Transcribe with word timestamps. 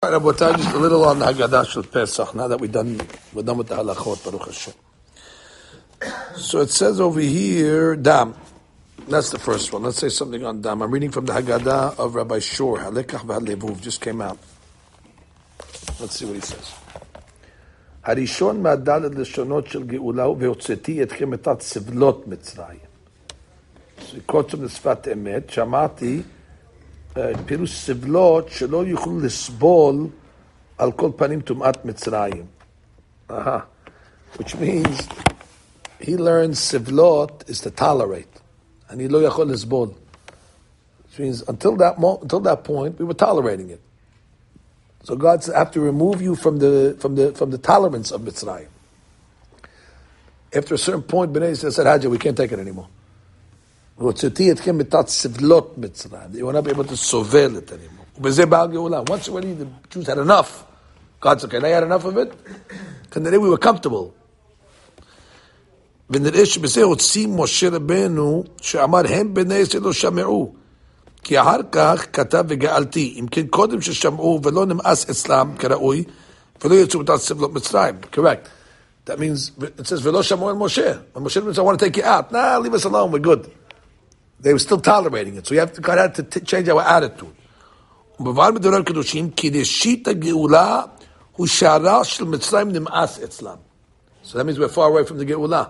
All 0.00 0.12
right, 0.12 0.22
Abotai, 0.22 0.56
just 0.56 0.76
a 0.76 0.78
little 0.78 1.04
on 1.06 1.18
the 1.18 1.26
Haggadah 1.26 1.68
Shel 1.68 1.82
Pesach, 1.82 2.32
now 2.32 2.46
that 2.46 2.60
we're 2.60 2.70
done, 2.70 3.00
we're 3.34 3.42
done 3.42 3.58
with 3.58 3.66
the 3.66 3.74
halachot, 3.74 4.24
Baruch 4.24 4.46
Hashem. 4.46 4.74
So 6.36 6.60
it 6.60 6.70
says 6.70 7.00
over 7.00 7.18
here, 7.18 7.96
Dam. 7.96 8.36
That's 9.08 9.30
the 9.30 9.40
first 9.40 9.72
one. 9.72 9.82
Let's 9.82 9.98
say 9.98 10.08
something 10.08 10.44
on 10.44 10.62
Dam. 10.62 10.82
I'm 10.82 10.92
reading 10.92 11.10
from 11.10 11.26
the 11.26 11.32
Haggadah 11.32 11.98
of 11.98 12.14
Rabbi 12.14 12.38
Schorr, 12.38 12.78
Halekach 12.78 13.26
V'Halevuv, 13.26 13.80
just 13.80 14.00
came 14.00 14.20
out. 14.20 14.38
Let's 15.98 16.16
see 16.16 16.26
what 16.26 16.36
he 16.36 16.42
says. 16.42 16.72
Harishon 18.06 18.60
maadal 18.60 18.62
הראשון 18.62 18.62
מהדלת 18.62 19.14
לשונות 19.14 19.66
של 19.66 19.84
גאולה 19.84 20.24
הוא 20.24 20.36
והוצאתי 20.40 21.02
אתכם 21.02 21.34
את 21.34 21.48
סבלות 21.60 22.28
מצרים. 22.28 22.78
זה 24.12 24.18
קודם 24.26 24.64
לשפת 24.64 25.08
אמת, 25.12 25.50
Shamati. 25.50 26.37
פירוש 27.45 27.77
סבלות 27.77 28.49
שלא 28.49 28.85
יוכלו 28.85 29.19
לסבול 29.19 30.07
על 30.77 30.91
כל 30.91 31.09
פנים 31.15 31.41
טומאת 31.41 31.85
מצרים. 31.85 32.45
Uh-huh. 33.29 33.61
Which 34.37 34.55
means 34.55 35.07
he 35.99 36.17
learns 36.17 36.53
סבלות 36.53 37.43
is 37.47 37.61
to 37.61 37.69
tolerate. 37.69 38.39
אני 38.89 39.07
לא 39.07 39.23
יכול 39.23 39.47
לסבול. 39.51 39.89
Which 39.89 41.19
means 41.19 41.41
until 41.47 41.75
that, 41.77 41.99
mo- 41.99 42.19
until 42.21 42.39
that 42.39 42.63
point 42.63 42.99
we 42.99 43.05
were 43.05 43.13
tolerating 43.13 43.69
it. 43.69 43.79
So 45.03 45.15
God 45.15 45.43
have 45.53 45.71
to 45.71 45.81
remove 45.81 46.21
you 46.21 46.35
from 46.35 46.59
the 46.59 46.95
from 46.99 47.15
the 47.15 47.33
from 47.33 47.51
the 47.51 47.57
tolerance 47.57 48.09
of 48.11 48.21
Mitzrayim. 48.21 48.67
After 50.55 50.75
a 50.75 50.77
certain 50.77 51.03
point, 51.03 51.33
Bnei 51.33 51.51
Yisrael 51.51 51.73
said, 51.73 51.87
"Hajj, 51.87 52.05
we 52.05 52.17
can't 52.17 52.37
take 52.37 52.51
it 52.51 52.59
anymore." 52.59 52.87
והוצאתי 53.97 54.51
אתכם 54.51 54.77
מתת 54.77 55.07
סבלות 55.07 55.77
מצרים. 55.77 56.21
You 56.33 56.37
will 56.37 56.53
not 56.53 56.63
be 56.63 56.71
able 56.71 56.83
to 56.83 56.97
sovel 57.11 57.57
it 57.57 57.71
anymore. 57.71 58.19
ובזה 58.19 58.45
באה 58.45 58.61
הגאולה. 58.61 59.01
Once 59.09 59.27
already 59.27 59.53
the 59.53 59.95
Jews 59.95 60.07
had 60.07 60.17
enough. 60.17 60.63
God 61.21 61.39
said, 61.39 61.49
okay, 61.49 61.59
they 61.59 61.71
had 61.71 61.83
enough 61.83 62.05
of 62.05 62.17
it. 62.17 62.33
כנראה 63.11 63.37
we 63.37 63.49
were 63.49 63.57
comfortable. 63.57 64.11
ונראה 66.09 66.45
שבזה 66.45 66.83
הוציא 66.83 67.27
משה 67.27 67.69
רבנו, 67.69 68.43
שאמר, 68.61 69.01
הם 69.09 69.33
בני 69.33 69.55
ישראל 69.55 69.83
לא 69.83 69.93
שמעו. 69.93 70.53
כי 71.23 71.41
אחר 71.41 71.59
כך 71.71 72.05
כתב 72.13 72.45
וגאלתי. 72.47 73.15
אם 73.19 73.27
כן, 73.27 73.47
קודם 73.47 73.81
ששמעו 73.81 74.39
ולא 74.43 74.65
נמאס 74.65 75.09
אצלם 75.09 75.55
כראוי, 75.59 76.03
ולא 76.63 76.75
יצאו 76.75 76.99
מתת 76.99 77.15
סבלות 77.15 77.53
מצרים. 77.53 77.95
Correct. 78.11 78.47
That 79.05 79.19
means, 79.19 79.51
it 79.79 79.87
says, 79.87 79.99
ולא 80.03 80.23
שמעו 80.23 80.49
אל 80.49 80.55
משה. 80.55 80.93
And 81.15 81.25
Moshe 81.25 81.33
said, 81.33 81.59
I 81.59 81.61
want 81.61 81.79
to 81.79 81.85
take 81.85 81.97
you 81.97 82.03
out. 82.03 82.31
Nah, 82.31 82.57
leave 82.57 82.73
us 82.73 82.85
alone, 82.85 83.11
we're 83.11 83.19
good. 83.19 83.51
They 84.39 84.53
were 84.53 84.59
still 84.59 84.81
tolerating 84.81 85.35
it. 85.37 85.47
So 85.47 85.53
you 85.53 85.61
have 85.61 85.73
to, 85.73 85.81
God 85.81 85.97
had 85.97 86.15
to 86.15 86.23
t- 86.23 86.41
change 86.41 86.67
our 86.69 86.81
attitude. 86.81 87.33
ובבעל 88.19 88.51
מדורי 88.51 88.77
הקדושים, 88.77 89.31
כי 89.31 89.49
ראשית 89.49 90.07
הגאולה 90.07 90.81
הוא 91.31 91.47
שערה 91.47 92.03
של 92.03 92.23
מצרים 92.23 92.71
נמאס 92.71 93.19
אצלם. 93.19 93.55
So 94.23 94.37
that 94.37 94.45
means 94.45 94.59
we're 94.59 94.69
far 94.69 94.89
away 94.89 95.03
from 95.03 95.17
the 95.17 95.25
גאולה. 95.25 95.63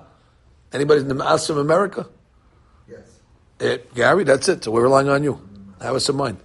Anybody 0.74 1.04
נמאס 1.04 1.50
from 1.50 1.58
America? 1.58 2.06
Yes. 2.90 2.98
Eh, 3.60 3.78
Gary, 3.96 4.24
that's 4.24 4.50
it. 4.50 4.64
So 4.64 4.72
we're 4.72 4.84
relying 4.84 5.10
on 5.10 5.24
you. 5.24 5.40
Have 5.82 5.96
us 5.96 6.10
in 6.10 6.16
mind. 6.16 6.38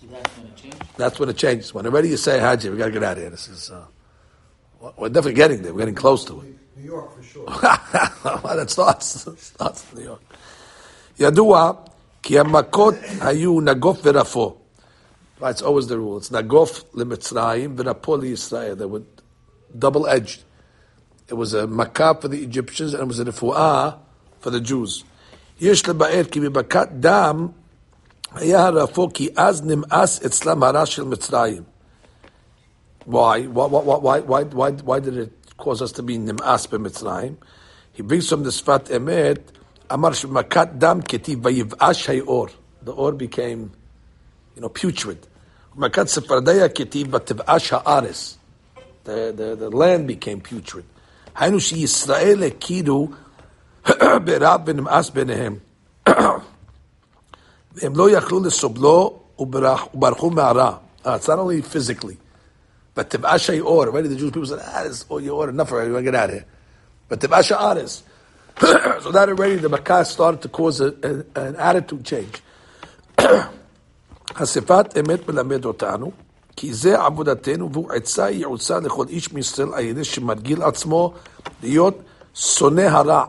So 0.00 0.06
that's 0.10 0.30
going 0.36 0.48
to 0.48 0.62
change. 0.62 0.76
That's 0.96 1.18
when 1.18 1.28
it 1.28 1.36
changes. 1.36 1.74
When 1.74 1.86
already 1.86 2.08
you 2.08 2.16
say, 2.16 2.38
Haji, 2.38 2.70
we 2.70 2.76
got 2.78 2.86
to 2.86 2.92
get 2.92 3.02
out 3.02 3.16
of 3.16 3.22
here. 3.22 3.30
This 3.30 3.48
is, 3.48 3.70
uh, 3.70 3.84
we're 4.96 5.08
definitely 5.08 5.34
getting 5.34 5.62
there. 5.62 5.72
We're 5.72 5.80
getting 5.80 5.94
close 5.94 6.24
to 6.26 6.40
it. 6.40 6.46
New 6.76 6.84
York 6.84 7.16
for 7.16 7.22
sure. 7.22 7.46
well, 7.46 8.56
that 8.56 8.70
starts, 8.70 9.26
starts 9.38 9.84
in 9.92 9.98
New 9.98 10.04
York. 10.04 10.22
ידוע 11.20 11.72
כי 12.22 12.38
המכות 12.38 12.94
היו 13.20 13.60
נגוף 13.60 13.98
ורפו. 14.04 14.56
Right, 15.40 15.50
it's 15.50 15.62
always 15.62 15.86
the 15.86 15.98
rule. 15.98 16.18
It's 16.18 16.32
נגוף 16.32 16.84
למצרים 16.94 17.74
ורפו 17.78 18.16
לישראל. 18.16 18.76
They 18.78 18.86
were 18.86 19.02
double-edged. 19.78 20.40
It 21.28 21.34
was 21.34 21.54
a 21.54 21.66
makah 21.66 22.20
for 22.20 22.28
the 22.28 22.42
Egyptians 22.42 22.94
and 22.94 23.02
it 23.02 23.08
was 23.08 23.20
a 23.20 23.24
refuah 23.24 23.98
for 24.40 24.50
the 24.50 24.60
Jews. 24.60 25.04
יש 25.60 25.88
לבאר 25.88 26.24
כי 26.24 26.40
במכת 26.40 26.88
דם 27.00 27.48
היה 28.34 28.66
הרפו 28.66 29.08
כי 29.14 29.28
אז 29.36 29.62
נמאס 29.64 30.22
אצלם 30.22 30.62
הרע 30.62 30.86
של 30.86 31.04
מצרים. 31.04 31.62
Why? 33.06 33.10
Why, 33.10 33.66
why, 33.66 33.82
why, 33.84 34.20
why, 34.20 34.42
why, 34.44 34.70
why 34.72 35.00
did 35.00 35.16
it 35.16 35.32
cause 35.56 35.82
us 35.82 35.92
to 35.92 36.02
be 36.02 36.18
נמאס 36.18 36.66
במצרים? 36.66 37.34
He 37.92 38.02
brings 38.02 38.28
from 38.28 38.42
the 38.44 38.50
שפת 38.50 38.90
אמת 38.96 39.52
אמר 39.92 40.12
שמכת 40.12 40.68
דם 40.78 41.00
כתיב 41.08 41.46
ויבאש 41.46 42.10
האור. 42.10 42.46
The 42.86 42.88
or 42.88 43.12
became, 43.12 43.70
you 44.56 44.60
know, 44.60 44.68
putrid. 44.68 45.26
מכת 45.76 46.06
צפרדע 46.06 46.68
כתיב 46.68 47.14
ותבאש 47.14 47.72
הארץ. 47.72 48.36
The, 49.04 49.08
the, 49.08 49.56
the 49.56 49.70
land 49.70 50.08
became 50.08 50.40
putrid. 50.50 50.82
היינו 51.34 51.60
שישראל 51.60 52.42
הכירו 52.42 53.08
ברב 54.24 54.60
ונמאס 54.66 55.10
ביניהם. 55.10 55.56
והם 57.74 57.96
לא 57.96 58.10
יכלו 58.10 58.44
לסובלו 58.44 59.20
וברח, 59.38 59.86
וברחו 59.94 60.30
מהרע. 60.30 60.76
Uh, 61.04 61.08
it's 61.08 61.28
not 61.28 61.38
only 61.38 61.62
physically. 61.62 62.16
But 62.94 63.02
תבאש 63.02 63.50
האור. 63.50 63.84
Already 63.84 64.08
the 64.08 64.16
Jewish 64.16 64.32
people 64.32 64.46
said, 64.46 64.60
ah, 64.62 64.82
this 64.84 65.04
oh, 65.10 65.18
your 65.18 65.48
enough 65.48 65.72
already, 65.72 65.90
we're 65.90 66.02
going 66.02 66.06
to 66.06 66.10
get 66.12 66.14
out 66.14 66.30
of 66.30 66.34
here. 66.34 66.44
But 67.08 67.20
תבאש 67.20 67.52
הארץ. 67.52 68.02
so 69.03 69.11
that 69.11 69.27
already 69.29 69.55
the 69.55 69.69
Makkah 69.69 70.05
started 70.05 70.41
to 70.41 70.49
cause 70.49 70.81
a, 70.81 70.93
a, 71.03 71.39
an 71.47 71.55
attitude 71.55 72.05
change. 72.05 72.41
חשיפת 74.33 74.85
אמת 74.99 75.29
מלמד 75.29 75.65
אותנו, 75.65 76.11
כי 76.55 76.73
זה 76.73 77.01
עבודתנו 77.01 77.71
והוא 77.73 77.91
עצה 77.91 78.31
יעוצה 78.31 78.79
לכל 78.79 79.05
איש 79.09 79.33
מישראל 79.33 79.73
על 79.73 79.83
ידי 79.83 80.03
שמרגיל 80.03 80.63
עצמו 80.63 81.13
להיות 81.63 81.97
שונא 82.33 82.81
הרע. 82.81 83.25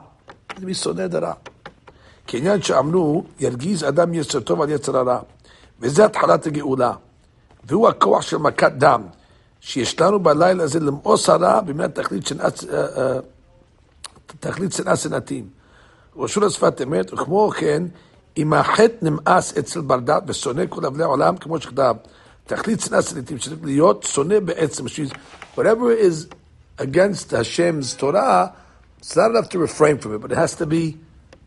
מי 0.58 0.74
שונא 0.74 1.04
את 1.04 1.14
הרע? 1.14 1.32
כעניין 2.26 2.62
שאמרו, 2.62 3.24
ירגיז 3.40 3.84
אדם 3.84 4.14
יצר 4.14 4.40
טוב 4.40 4.62
על 4.62 4.70
יצר 4.70 4.96
הרע. 4.96 5.18
וזה 5.80 6.04
התחלת 6.04 6.46
הגאולה. 6.46 6.92
והוא 7.64 7.88
הכוח 7.88 8.22
של 8.22 8.36
מכת 8.36 8.72
דם, 8.72 9.02
שיש 9.60 10.00
לנו 10.00 10.20
בלילה 10.20 10.64
הזה 10.64 10.80
למאוס 10.80 11.28
הרע 11.28 11.60
במדינת 11.60 11.94
תכלית 11.94 12.26
שנאת... 12.26 12.64
תכלית 14.41 14.73
שנאה 14.73 14.95
שנאתים. 14.95 15.49
רשו 16.17 16.41
לשפת 16.41 16.81
אמת, 16.81 17.13
וכמו 17.13 17.49
כן, 17.57 17.83
אם 18.37 18.53
החטא 18.53 18.95
נמאס 19.01 19.57
אצל 19.57 19.81
בר 19.81 19.99
דת 19.99 20.23
ושונא 20.27 20.63
כל 20.69 20.85
אבלי 20.85 21.03
העולם, 21.03 21.37
כמו 21.37 21.61
שכתב, 21.61 21.95
תכלית 22.45 22.81
שנאה 22.81 23.01
שנאתים 23.01 23.37
צריך 23.37 23.55
להיות 23.63 24.03
שונא 24.03 24.39
בעצם, 24.39 24.85
whatever 25.55 25.91
is 25.91 26.27
against 26.79 27.31
Hashem's 27.31 27.93
Torah, 27.95 28.53
it's 28.99 29.15
not 29.15 29.31
enough 29.31 29.49
to 29.49 29.59
refrain 29.59 29.97
from 29.97 30.15
it, 30.15 30.19
but 30.19 30.31
it 30.31 30.37
has 30.37 30.55
to 30.55 30.65
be 30.65 30.97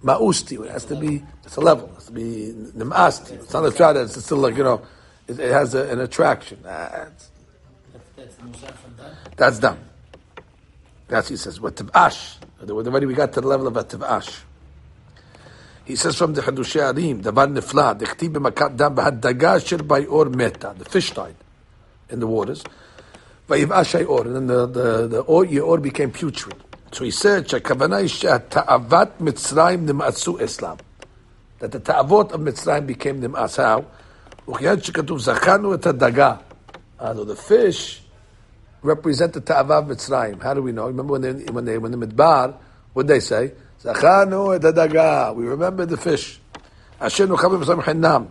ma'usti, 0.04 0.64
it 0.64 0.70
has 0.70 0.84
to 0.86 0.96
be, 0.96 1.22
it's 1.44 1.56
a 1.56 1.60
level, 1.60 1.88
it 1.88 1.94
has 1.94 2.06
to 2.06 2.12
be 2.12 2.54
nemaasti. 2.76 3.32
It's 3.32 3.52
not 3.52 3.64
a 3.66 3.70
try 3.70 3.92
that 3.92 4.02
it's 4.02 4.24
still 4.24 4.38
like, 4.38 4.56
you 4.56 4.64
know, 4.64 4.80
it, 5.28 5.38
it 5.38 5.52
has 5.52 5.74
a, 5.74 5.82
an 5.92 6.00
attraction. 6.00 6.58
Ah, 6.66 6.86
it's- 6.86 7.30
That's, 7.92 8.08
that's 8.16 8.36
Musa 8.42 8.72
from 8.82 8.92
that. 9.00 9.36
that's 9.36 9.58
done. 9.58 9.78
That's 11.08 11.28
he 11.28 11.36
says. 11.36 11.60
What 11.60 11.74
tib'ash. 11.76 12.36
Already 12.68 13.06
we 13.06 13.14
got 13.14 13.32
to 13.32 13.40
the 13.40 13.46
level 13.46 13.66
of 13.66 13.76
a 13.76 13.84
tib'ash. 13.84 14.40
He 15.84 15.96
says 15.96 16.16
from 16.16 16.34
the 16.34 16.42
Hadushei 16.42 16.92
Arim, 16.92 17.22
דבר 17.22 17.46
נפלא, 17.46 17.92
דכתיב 17.92 18.34
במכת 18.34 18.70
דם, 18.76 18.94
בהדגה 18.94 19.56
אשר 19.56 19.76
ביאור 19.76 20.24
מתה. 20.24 20.72
The 20.78 20.84
fish 20.84 21.10
died 21.14 21.34
in 22.10 22.20
the 22.20 22.26
waters. 22.26 22.64
ויבאש 23.48 23.94
היאור, 23.94 24.20
and 24.20 24.36
then 24.36 24.46
the, 24.46 24.66
the, 24.66 25.08
the 25.08 25.20
or, 25.26 25.44
יאור 25.44 25.78
became 25.78 26.12
putrid. 26.12 26.54
So 26.92 27.04
he 27.04 27.10
said 27.10 27.48
שהכוונה 27.48 27.96
היא 27.96 28.08
שהתאוות 28.08 29.08
מצרים 29.20 29.86
נמאסו 29.86 30.38
אצלם. 30.44 30.76
That 31.60 31.72
the 31.72 31.78
תאוות 31.78 32.32
of 32.32 32.38
מצרים 32.38 32.86
became 32.86 33.20
נמאס. 33.20 33.58
How? 33.58 33.80
וכיוון 34.50 34.80
שכתוב, 34.82 35.18
זכרנו 35.18 35.74
את 35.74 35.86
הדגה. 35.86 36.34
Uh, 37.00 37.02
the 37.02 37.34
fish 37.34 38.02
represent 38.84 39.32
the 39.32 39.40
ta'ava 39.40 39.74
of 39.74 39.86
Mitzrayim. 39.86 40.42
How 40.42 40.54
do 40.54 40.62
we 40.62 40.72
know? 40.72 40.86
Remember 40.86 41.12
when 41.12 41.22
they 41.22 41.32
when 41.52 41.64
they 41.64 41.78
when 41.78 41.92
the 41.92 42.06
midbar, 42.06 42.54
what 42.92 43.06
they 43.06 43.20
say? 43.20 43.52
Zachanu 43.82 44.56
et 44.56 44.62
hadaga. 44.62 45.34
We 45.34 45.46
remember 45.46 45.86
the 45.86 45.96
fish. 45.96 46.40
Asher 47.00 47.26
nuchav 47.26 47.50
b'mitzrayim 47.50 47.82
chinam. 47.82 48.28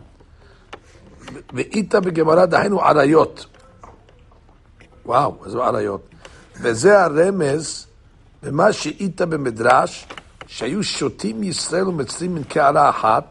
Ve'ita 1.54 2.02
b'gemara 2.02 2.48
dahinu 2.48 2.82
arayot. 2.82 3.46
Wow, 5.06 5.46
איזה 5.46 5.58
עריות. 5.58 6.10
וזה 6.62 7.04
הרמז 7.04 7.86
במה 8.44 8.74
שאיתה 8.74 9.26
במדרש, 9.26 10.08
שהיו 10.48 10.84
שותים 10.84 11.44
ישראל 11.44 11.88
ומצרים 11.88 12.36
מן 12.36 12.44
קערה 12.44 12.90
אחת, 12.90 13.24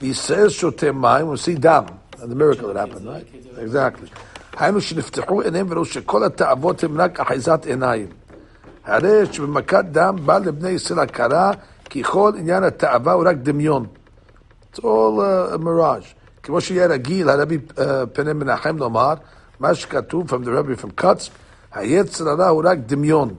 וישראל 0.00 0.48
שותה 0.48 0.92
מים 0.92 1.26
ומוציא 1.26 1.56
דם. 1.58 1.84
The 2.18 2.34
miracle 2.34 2.72
that 2.72 2.76
happened, 2.76 3.06
right? 3.06 3.26
Exactly. 3.58 4.08
היינו 4.57 4.81
שנפתחו 4.81 5.41
עיניהם 5.41 5.67
וראו 5.69 5.85
שכל 5.85 6.23
התאוות 6.23 6.83
הם 6.83 7.01
רק 7.01 7.19
אחיזת 7.19 7.65
עיניים. 7.65 8.07
הרי 8.85 9.25
שבמכת 9.31 9.85
דם 9.91 10.15
בא 10.25 10.37
לבני 10.37 10.69
ישראל 10.69 10.99
הכרה 10.99 11.51
כי 11.85 12.03
כל 12.03 12.31
עניין 12.37 12.63
התאווה 12.63 13.13
הוא 13.13 13.23
רק 13.27 13.35
דמיון. 13.37 13.85
It's 14.73 14.79
all 14.79 14.83
uh, 14.83 15.55
a 15.55 15.57
mirage. 15.57 16.13
כמו 16.43 16.61
שיהיה 16.61 16.87
רגיל 16.87 17.29
הרבי 17.29 17.57
uh, 17.69 17.81
פני 18.13 18.33
מנחם 18.33 18.77
לומר, 18.77 19.13
מה 19.59 19.75
שכתוב 19.75 20.29
from 20.31 20.45
the 20.45 20.49
Rebbe 20.49 20.83
from 20.83 21.01
Cuts, 21.01 21.29
היצר 21.71 22.29
הרע 22.29 22.47
הוא 22.47 22.63
רק 22.65 22.77
דמיון. 22.85 23.35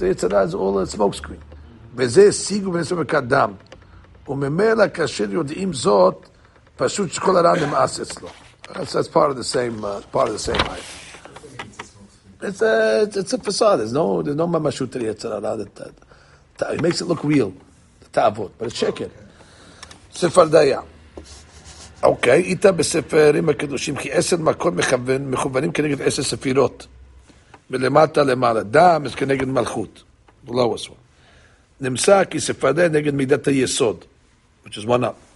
היצר 0.00 0.36
הרע 0.36 0.46
זה 0.46 0.56
all 0.56 0.92
a 0.92 0.96
smoke 0.96 1.24
screen. 1.24 1.54
וזה 1.96 2.22
השיגו 2.28 2.72
בנסו 2.72 2.96
מקדם. 2.96 3.52
וממילא 4.28 4.84
כאשר 4.94 5.30
יודעים 5.30 5.72
זאת, 5.72 6.28
פשוט 6.76 7.10
שכל 7.10 7.36
הרע 7.36 7.66
נמאס 7.66 8.00
אצלו. 8.00 8.28
That's, 8.73 8.93
that's 8.93 9.07
part 9.07 9.29
of 9.29 9.37
the 9.37 9.43
same, 9.43 9.83
uh, 9.85 10.01
part 10.01 10.27
of 10.27 10.33
the 10.33 10.39
same 10.39 10.57
life. 10.57 11.01
It's 12.41 12.61
a, 12.61 13.03
it's, 13.03 13.17
it's 13.17 13.33
a 13.33 13.37
facade. 13.37 13.79
There's 13.79 13.93
no, 13.93 14.21
there's 14.21 14.35
no 14.35 14.47
mamashut 14.47 14.91
to 14.91 14.99
the 14.99 15.05
Yetzer 15.05 15.31
Hara 15.31 15.57
that, 15.57 15.75
that, 15.75 15.93
that, 16.57 16.73
it 16.73 16.81
makes 16.81 17.01
it 17.01 17.05
look 17.05 17.23
real, 17.23 17.53
the 18.01 18.09
ta'avot, 18.09 18.51
but 18.57 18.67
it's 18.67 18.77
sheker. 18.77 19.09
ספר 20.13 20.45
דיה. 20.45 20.81
אוקיי, 22.03 22.41
איתה 22.41 22.71
בספרים 22.71 23.49
הקדושים, 23.49 23.95
כי 23.95 24.11
עשר 24.11 24.37
מכות 24.37 24.73
מכוון, 24.73 25.31
מכוונים 25.31 25.71
כנגד 25.71 26.01
עשר 26.01 26.23
ספירות. 26.23 26.87
מלמטה 27.69 28.23
למעלה. 28.23 28.63
דם 28.63 29.03
זה 29.05 29.15
כנגד 29.15 29.47
מלכות. 29.47 30.03
The 30.47 30.51
lowest 30.51 30.87
one. 30.87 31.05
נמצא 31.81 32.23
כי 32.23 32.39
ספר 32.39 32.71
דיה 32.71 32.89
נגד 32.89 33.13
מידת 33.13 33.47
היסוד, 33.47 34.05
which 34.65 34.77
is 34.77 34.85
one 34.85 35.03
up. 35.03 35.28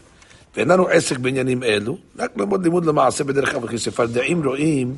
ואין 0.55 0.67
לנו 0.67 0.87
עסק 0.87 1.17
בעניינים 1.17 1.63
אלו, 1.63 1.97
רק 2.17 2.31
ללמוד 2.37 2.63
לימוד 2.63 2.85
למעשה 2.85 3.23
בדרך 3.23 3.51
כלל, 3.51 3.67
כי 3.67 3.77
ספרדעים 3.77 4.47
רואים 4.47 4.97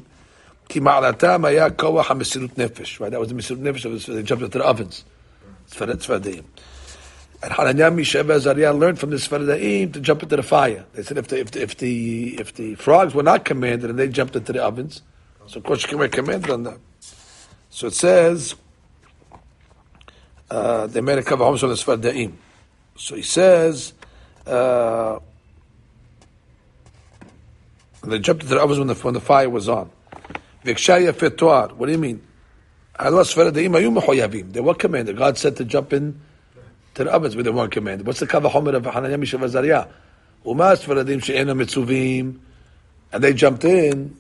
כי 0.69 0.79
מעלתם 0.79 1.45
היה 1.45 1.69
כוח 1.69 2.11
המסירות 2.11 2.57
נפש. 2.57 3.01
Right? 3.01 3.11
That 3.11 3.19
was 3.19 3.29
the 3.29 3.33
מסירות 3.33 3.63
נפש, 3.63 3.85
they 3.85 4.23
jumped 4.23 4.41
into 4.41 4.59
the 4.59 4.65
ovens. 4.65 5.03
ספרד- 5.71 6.01
ספרדעים. 6.01 6.43
And 7.43 7.51
Hananiah, 7.53 7.89
Mishael, 7.89 8.31
Azariah 8.31 8.71
learned 8.71 8.99
from 8.99 9.09
the 9.09 9.15
Sfaradaim 9.15 9.91
to 9.93 9.99
jump 9.99 10.21
into 10.21 10.35
the 10.35 10.43
fire. 10.43 10.85
They 10.93 11.01
said 11.01 11.17
if 11.17 11.27
the, 11.27 11.39
if 11.39 11.49
the, 11.49 11.61
if 11.63 11.75
the, 11.77 12.39
if 12.39 12.53
the 12.53 12.75
frogs 12.75 13.15
were 13.15 13.23
not 13.23 13.45
commanded 13.45 13.89
and 13.89 13.97
they 13.97 14.09
jumped 14.09 14.35
into 14.35 14.53
the 14.53 14.63
ovens, 14.63 15.01
so 15.47 15.57
of 15.57 15.63
course 15.63 15.81
you 15.81 15.89
can 15.89 15.99
be 15.99 16.07
commanded 16.07 16.51
on 16.51 16.63
that. 16.63 16.77
So 17.71 17.87
it 17.87 17.93
says, 17.93 18.53
uh, 20.51 20.85
they 20.85 21.01
made 21.01 21.17
a 21.17 21.23
cover 21.23 21.43
homes 21.43 21.63
on 21.63 21.69
the 21.69 21.75
Sfaradaim. 21.75 22.33
So 22.95 23.15
he 23.15 23.23
says, 23.23 23.93
uh, 24.45 25.17
they 28.12 28.18
jumped 28.18 28.42
into 28.42 28.54
the 28.54 28.60
ovens 28.60 28.78
when 28.78 28.88
the, 28.88 28.94
when 28.94 29.14
the 29.14 29.20
fire 29.20 29.50
was 29.50 29.68
on. 29.68 29.90
What 30.62 30.76
do 30.76 31.92
you 31.92 31.98
mean? 31.98 32.22
They 32.98 33.10
were 34.60 34.74
commanded. 34.74 35.16
God 35.16 35.38
said 35.38 35.56
to 35.56 35.64
jump 35.64 35.92
in 35.92 36.20
to 36.94 37.04
the 37.04 37.12
ovens, 37.12 37.34
but 37.34 37.44
they 37.44 37.50
weren't 37.50 37.72
commanded. 37.72 38.06
What's 38.06 38.20
the 38.20 38.26
kavah 38.26 38.50
homer 38.50 38.74
of 38.74 38.84
Hananiah, 38.86 39.18
Mishael, 39.18 39.40
Azariah? 39.40 39.86
Umas 40.44 41.22
she'ena 41.22 41.54
mitzuvim, 41.54 42.38
and 43.12 43.24
they 43.24 43.34
jumped 43.34 43.64
in. 43.64 44.16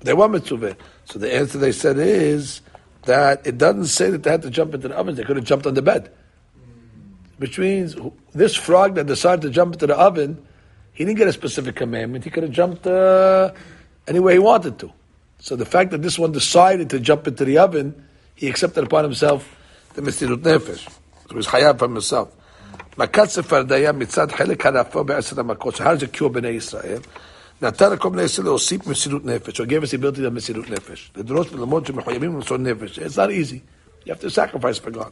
They 0.00 0.12
were 0.12 0.28
mitzuvah. 0.28 0.76
So 1.06 1.18
the 1.18 1.34
answer 1.34 1.58
they 1.58 1.72
said 1.72 1.98
is 1.98 2.60
that 3.04 3.46
it 3.46 3.56
doesn't 3.58 3.86
say 3.86 4.10
that 4.10 4.22
they 4.22 4.30
had 4.30 4.42
to 4.42 4.50
jump 4.50 4.74
into 4.74 4.88
the 4.88 4.96
ovens. 4.96 5.16
They 5.16 5.24
could 5.24 5.36
have 5.36 5.46
jumped 5.46 5.66
on 5.66 5.74
the 5.74 5.82
bed. 5.82 6.10
Which 7.38 7.58
means 7.58 7.96
this 8.32 8.54
frog 8.54 8.96
that 8.96 9.06
decided 9.06 9.42
to 9.42 9.50
jump 9.50 9.74
into 9.74 9.86
the 9.86 9.96
oven, 9.96 10.44
he 10.97 11.05
didn't 11.05 11.17
get 11.17 11.27
a 11.27 11.33
specific 11.33 11.75
commandment. 11.75 12.23
He 12.23 12.29
could 12.29 12.43
have 12.43 12.51
jumped 12.51 12.85
uh, 12.85 13.51
anywhere 14.07 14.33
he 14.33 14.39
wanted 14.39 14.79
to. 14.79 14.91
So 15.39 15.55
the 15.55 15.65
fact 15.65 15.91
that 15.91 16.01
this 16.01 16.17
one 16.17 16.31
decided 16.31 16.89
to 16.91 16.99
jump 16.99 17.27
into 17.27 17.43
the 17.45 17.57
oven, 17.57 18.05
he 18.35 18.47
accepted 18.47 18.83
upon 18.83 19.03
himself 19.03 19.41
the 19.93 20.01
Mesirut 20.01 20.41
Nefesh. 20.41 20.83
So 20.87 21.29
he 21.29 21.35
was 21.35 21.47
chayav 21.47 21.79
from 21.79 21.93
himself. 21.93 22.29
מכת 22.97 23.27
צפרדיה 23.27 23.91
מצד 23.91 24.31
חלק 24.31 24.65
הרפוא 24.65 25.03
בעשר 25.03 25.39
המכות. 25.39 25.75
So 25.75 25.83
how 25.83 25.95
does 25.95 26.03
it 26.03 26.13
cure 26.13 26.29
בני 26.29 26.47
ישראל? 26.47 26.99
נתן 27.61 27.91
לכל 27.91 28.09
בני 28.09 28.23
ישראל 28.23 28.47
להוסיף 28.47 28.87
מסירות 28.87 29.25
נפש, 29.25 29.61
or 29.61 29.65
gave 29.65 29.83
us 29.83 29.91
the 29.91 29.97
ability 29.97 30.19
of 30.19 30.29
מסירות 30.31 30.69
נפש. 30.69 31.11
לדרוש 31.15 31.47
וללמוד 31.51 31.85
שמחויבים 31.85 32.35
למסור 32.35 32.57
נפש. 32.57 32.99
It's 32.99 33.17
not 33.17 33.29
easy. 33.31 33.61
You 34.05 34.13
have 34.13 34.19
to 34.19 34.29
sacrifice 34.29 34.79
for 34.85 34.91
God. 34.91 35.11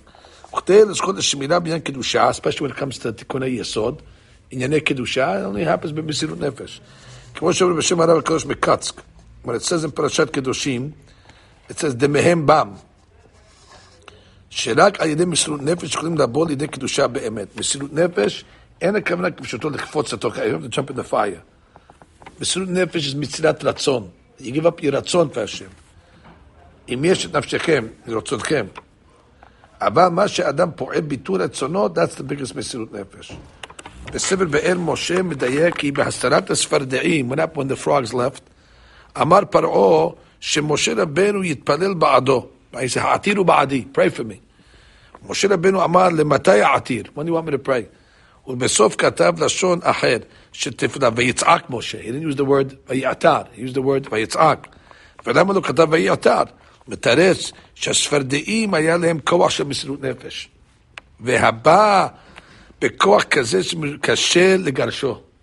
וכדי 0.54 0.86
לזכות 0.86 1.16
לשמירה 1.18 1.60
בעניין 1.60 1.80
קדושה, 1.80 2.30
especially 2.30 2.62
when 2.62 2.72
it 2.72 2.80
comes 2.80 2.98
to 2.98 3.12
תיקוני 3.16 3.46
יסוד, 3.46 4.02
ענייני 4.51 4.81
קדושה, 4.81 5.47
only 5.47 5.67
happens 5.67 5.93
במסירות 5.93 6.41
נפש. 6.41 6.81
כמו 7.35 7.53
שאומרים 7.53 7.79
בשם 7.79 8.01
הרב 8.01 8.19
הקדוש 8.19 8.47
מקצק, 8.47 9.01
when 9.45 9.49
it 9.49 9.63
says 9.63 9.85
in 9.87 9.91
פרשת 9.95 10.31
קדושים, 10.31 10.91
it 11.71 11.75
says 11.75 11.93
דמיהם 11.93 12.47
בם. 12.47 12.71
שרק 14.51 15.01
על 15.01 15.09
ידי 15.09 15.25
מסירות 15.25 15.63
נפש 15.63 15.95
יכולים 15.95 16.19
לבוא 16.19 16.49
לידי 16.49 16.67
קדושה 16.67 17.07
באמת. 17.07 17.57
מסירות 17.57 17.93
נפש, 17.93 18.45
אין 18.81 18.97
הכוונה 18.97 19.31
כפשוטו 19.31 19.71
לקפוץ 19.71 20.13
לתוך, 20.13 20.37
have 20.37 20.39
to 20.39 20.75
jump 20.75 20.91
in 20.91 20.95
the 20.95 21.13
fire. 21.13 21.41
מסירות 22.41 22.69
נפש 22.69 23.05
זה 23.05 23.19
מצירת 23.19 23.65
רצון. 23.65 24.09
You 24.41 24.43
give 24.43 24.67
up 24.67 24.83
your 24.83 24.93
רצון 24.93 25.29
for 25.35 25.41
השם. 25.41 25.67
אם 26.89 27.05
יש 27.05 27.27
את 27.27 27.37
נפשכם, 27.37 27.87
לרצונכם. 28.07 28.67
אבל 29.81 30.09
מה 30.09 30.29
שאדם 30.29 30.69
פועל 30.77 31.01
ביטול 31.01 31.43
רצונו, 31.43 31.87
that's 31.87 32.19
the 32.19 32.23
biggest 32.23 32.57
מסירות 32.57 32.93
נפש. 32.93 33.33
בספר 34.14 34.46
באר 34.46 34.78
משה 34.78 35.22
מדייק 35.22 35.76
כי 35.76 35.92
בהסתרת 35.92 36.50
הספרדעים, 36.52 37.32
when, 37.32 37.36
when 37.36 37.68
the 37.72 37.86
frogs 37.86 38.14
left, 38.14 38.42
אמר 39.22 39.40
פרעה 39.50 40.10
שמשה 40.40 40.94
רבנו 40.98 41.44
יתפלל 41.44 41.94
בעדו. 41.94 42.48
He 42.74 42.78
said, 42.78 43.00
העתיר 43.00 43.38
הוא 43.38 43.46
בעדי, 43.46 43.86
pray 43.94 44.18
for 44.18 44.22
me. 44.22 44.36
משה 45.30 45.48
רבנו 45.52 45.84
אמר, 45.84 46.10
למתי 46.10 46.62
העתיר? 46.62 47.04
When 47.16 47.20
do 47.20 47.28
you 47.28 47.34
want 47.34 47.50
me 47.50 47.52
to 47.52 47.68
pray? 47.68 48.02
ובסוף 48.48 48.96
כתב 48.98 49.34
לשון 49.44 49.80
אחר, 49.84 50.18
שתפלה, 50.54 51.10
ויצעק 51.16 51.70
משה. 51.70 51.98
He 51.98 52.06
didn't 52.06 52.34
use 52.34 52.38
the 52.38 52.46
word 52.46 52.90
ויעתר, 52.90 53.42
he 53.56 53.60
used 53.60 53.76
the 53.76 53.82
word 53.82 54.12
ויצעק. 54.12 54.68
ולמה 55.26 55.54
לא 55.54 55.62
כתב 55.62 55.88
ויעתר? 55.92 56.44
מתרץ 56.88 57.52
שהספרדעים 57.76 58.74
היה 58.74 58.98
להם 58.98 59.20
כוח 59.24 59.50
של 59.50 59.64
מסירות 59.64 60.02
נפש. 60.02 60.50
והבא 61.20 62.08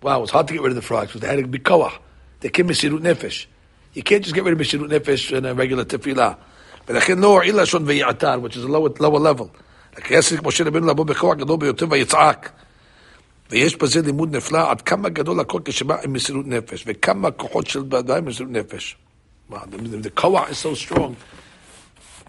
Wow, 0.01 0.23
it's 0.23 0.31
hard 0.31 0.47
to 0.47 0.53
get 0.53 0.61
rid 0.61 0.71
of 0.71 0.75
the 0.75 0.81
frogs, 0.81 1.07
because 1.07 1.21
they 1.21 1.27
had 1.27 1.39
to 1.39 1.47
be 1.47 1.59
כוח. 1.59 1.99
They 2.41 2.49
came 2.49 2.67
מסירות 2.67 3.01
נפש. 3.01 3.47
You 3.95 4.01
can't 4.01 4.23
just 4.23 4.33
get 4.33 4.43
rid 4.43 4.53
of 4.53 4.59
מסירות 4.59 4.89
נפש 4.89 5.33
in 5.33 5.45
a 5.45 5.53
regular 5.53 5.83
תפילה. 5.83 6.33
ולכן 6.87 7.19
לא 7.19 7.27
הועיל 7.27 7.61
לשון 7.61 7.83
ויעתר, 7.85 8.39
which 8.41 8.55
is 8.55 8.63
a 8.63 8.67
lower, 8.67 8.89
lower 8.99 9.19
level. 9.19 9.47
הכסף 9.93 10.43
משה 10.43 10.63
רבנו 10.63 10.87
לבוא 10.87 11.05
בכוח 11.05 11.35
גדול 11.35 11.57
ביותר 11.57 11.85
ויצעק. 11.89 12.51
ויש 13.49 13.75
בזה 13.75 14.01
לימוד 14.01 14.35
נפלא 14.35 14.71
עד 14.71 14.81
כמה 14.81 15.09
גדול 15.09 15.39
הכל 15.39 15.59
כשבא 15.65 15.97
עם 16.03 16.13
מסירות 16.13 16.47
נפש, 16.47 16.83
וכמה 16.87 17.31
כוחות 17.31 17.67
של 17.67 17.79
ודאי 17.79 18.21
מסירות 18.21 18.51
נפש. 18.51 18.97
Wow, 19.51 19.55
the, 19.55 19.77
the, 19.77 19.97
the 19.97 20.11
koach 20.11 20.49
is 20.51 20.59
so 20.59 20.75
strong 20.75 21.15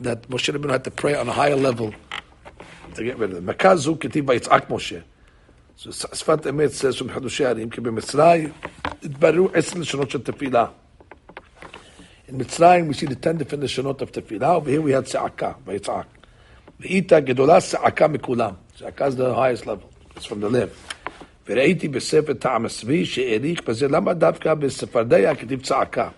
that 0.00 0.28
Moshe 0.30 0.54
Rabbeinu 0.54 0.71
had 0.71 0.85
to 0.85 0.90
pray 0.90 1.14
on 1.14 1.28
a 1.28 1.33
higher 1.33 1.57
level 1.57 1.92
מכה 3.42 3.75
זו 3.75 3.98
כתיב 4.00 4.30
ויצעק 4.30 4.70
משה. 4.70 5.00
So, 5.78 5.92
שפת 5.92 6.48
אמת 6.48 6.70
says 6.70 7.02
from 7.02 7.14
חידושי 7.14 7.46
הערים, 7.46 7.70
כי 7.70 7.82
במצרים 7.82 8.52
התבררו 9.04 9.50
עשר 9.54 9.80
לשונות 9.80 10.12
של 10.12 10.22
תפילה. 10.22 10.66
In 12.28 12.38
Mitzrayim, 12.38 12.88
we 12.88 12.94
see 12.94 13.06
the 13.06 13.16
ten 13.16 13.38
different 13.38 13.64
לשונות 13.64 14.02
of 14.02 14.06
תפילה, 14.06 14.56
over 14.56 14.70
here 14.70 14.82
we 14.82 14.92
had 14.92 15.06
צעקה, 15.06 15.52
ויצעק. 15.66 16.06
ואיתה 16.80 17.20
גדולה 17.20 17.62
צעקה 17.62 18.08
מכולם. 18.08 18.52
צעקה 18.80 19.08
is 19.08 19.12
the 19.12 19.36
highest 19.36 19.66
level, 19.66 20.18
it's 20.18 20.25
from 20.25 20.42
the 20.42 20.50
lip. 20.50 20.96
וראיתי 21.48 21.88
בספר 21.88 22.34
טעם 22.34 22.66
הסבי 22.66 23.06
שהעריך 23.06 23.62
בזה, 23.68 23.88
למה 23.88 24.14
דווקא 24.14 24.54
בספרדיה 24.54 25.36
כתיב 25.36 25.62
צעקה? 25.62 26.10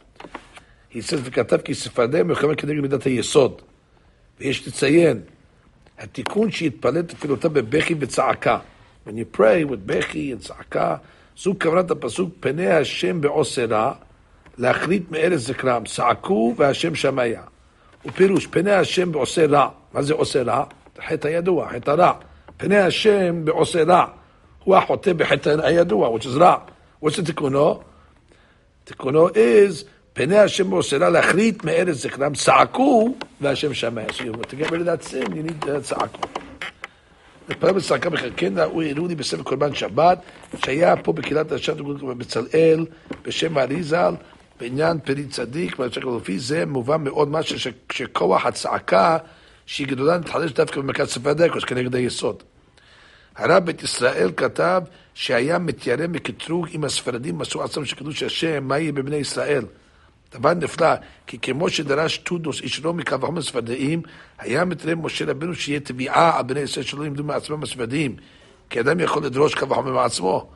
Says, 0.94 1.20
וכתב 1.24 1.58
כי 1.58 1.74
ספרדיה 1.74 2.24
מלחמת 2.24 2.62
כנגד 2.62 2.82
מידת 2.82 3.04
היסוד. 3.04 3.62
ויש 4.40 4.68
לציין, 4.68 5.22
התיקון 5.99 6.51
שהתפלל 6.51 7.03
תפילותיו 7.03 7.51
בבכי 7.51 7.95
וצעקה. 8.01 8.59
When 9.07 9.11
you 9.11 9.37
pray 9.37 9.71
with 9.71 9.81
בכי 9.87 10.35
and 10.35 10.43
צעקה, 10.43 10.97
זו 11.39 11.55
כוונת 11.63 11.91
הפסוק, 11.91 12.31
פני 12.41 12.67
השם 12.67 13.21
בעושה 13.21 13.67
רע, 13.67 13.93
להחליט 14.59 15.11
מארץ 15.11 15.41
זכרם, 15.41 15.85
צעקו 15.85 16.55
והשם 16.57 16.95
שמע. 16.95 17.23
ופירוש, 18.07 18.47
פני 18.47 18.73
השם 18.73 19.13
בעושה 19.13 19.47
רע. 19.47 19.69
מה 19.93 20.03
זה 20.03 20.15
עושה 20.15 20.43
רע? 20.43 20.65
חטא 21.07 21.29
הידוע, 21.29 21.69
חטא 21.69 21.91
רע. 21.91 22.13
פני 22.57 22.77
השם 22.77 23.45
בעושה 23.45 23.85
רע. 23.85 24.07
הוא 24.65 24.77
החוטא 24.77 25.13
בחטא 25.13 25.57
הידוע, 25.63 26.17
which 26.17 26.25
is 26.25 26.39
רע. 26.39 26.57
what's 27.05 27.09
the 27.09 27.27
תיקונו? 27.27 27.81
תיקונו 28.85 29.29
is, 29.29 29.85
פני 30.18 30.38
השם 30.38 30.74
רע, 30.74 31.10
להחליט 31.10 31.64
מארץ 31.64 31.96
זכרם, 31.96 32.34
צעקו 32.34 33.16
והשם 33.42 33.74
שמע. 33.74 34.02
You 34.06 34.34
need 35.14 35.66
uh, 35.66 35.82
צעקו. 35.82 36.22
להתפלל 37.50 37.72
בצעקה 37.72 38.10
בחלקנה, 38.10 38.64
הוא 38.64 38.84
הראו 38.84 39.08
לי 39.08 39.16
בספר 39.16 39.44
קורבן 39.44 39.76
שבת, 39.76 40.20
שהיה 40.66 40.96
פה 40.98 41.14
בקהילת 41.14 41.52
השם 41.52 41.74
בצלאל, 42.18 42.86
בשם 43.24 43.58
האריזל, 43.58 44.14
בעניין 44.60 45.00
פרי 45.00 45.26
צדיק, 45.26 45.80
לפי 46.18 46.40
זה 46.40 46.66
מובן 46.66 47.04
מאוד 47.04 47.28
מה 47.28 47.40
שכוח 47.92 48.46
הצעקה 48.46 49.18
שהיא 49.66 49.88
גדולה 49.88 50.18
נתחדש 50.18 50.52
דווקא 50.52 50.82
במרכז 50.82 51.08
ספרדקוס 51.08 51.64
כנגד 51.64 51.96
היסוד. 51.96 52.44
הרב 53.36 53.66
בית 53.66 53.84
ישראל 53.84 54.32
כתב 54.38 54.82
שהיה 55.14 55.60
מתיירא 55.60 56.08
מקטרוג 56.08 56.68
עם 56.72 56.84
הספרדים 56.84 57.38
מסור 57.38 57.64
עצמם 57.64 57.86
של 57.86 57.96
קדוש 57.96 58.24
השם, 58.24 58.64
מה 58.64 58.80
יהיה 58.80 58.92
בבני 58.92 59.16
ישראל? 59.16 59.64
דבר 60.38 60.54
נפלא, 60.54 60.96
כי 61.28 61.40
כמו 61.40 61.70
שדרש 61.70 62.18
טודוס 62.18 62.62
איש 62.62 62.84
לא 62.84 62.94
מקו 62.94 63.16
החומר 63.16 63.42
ספרדאים, 63.42 64.02
היה 64.40 64.66
מתראה 64.66 64.96
משה 64.96 65.26
רבנו 65.26 65.56
שיהיה 65.56 65.80
תביעה 65.80 66.38
על 66.38 66.44
בני 66.44 66.60
ישראל 66.60 66.86
שלא 66.86 67.04
לימדו 67.04 67.24
מעצמם 67.24 67.64
הספרדאים, 67.64 68.16
כי 68.70 68.80
אדם 68.80 69.00
יכול 69.00 69.26
לדרוש 69.26 69.56
קו 69.56 69.66
החומר 69.72 69.92
מעצמו. 69.92 70.50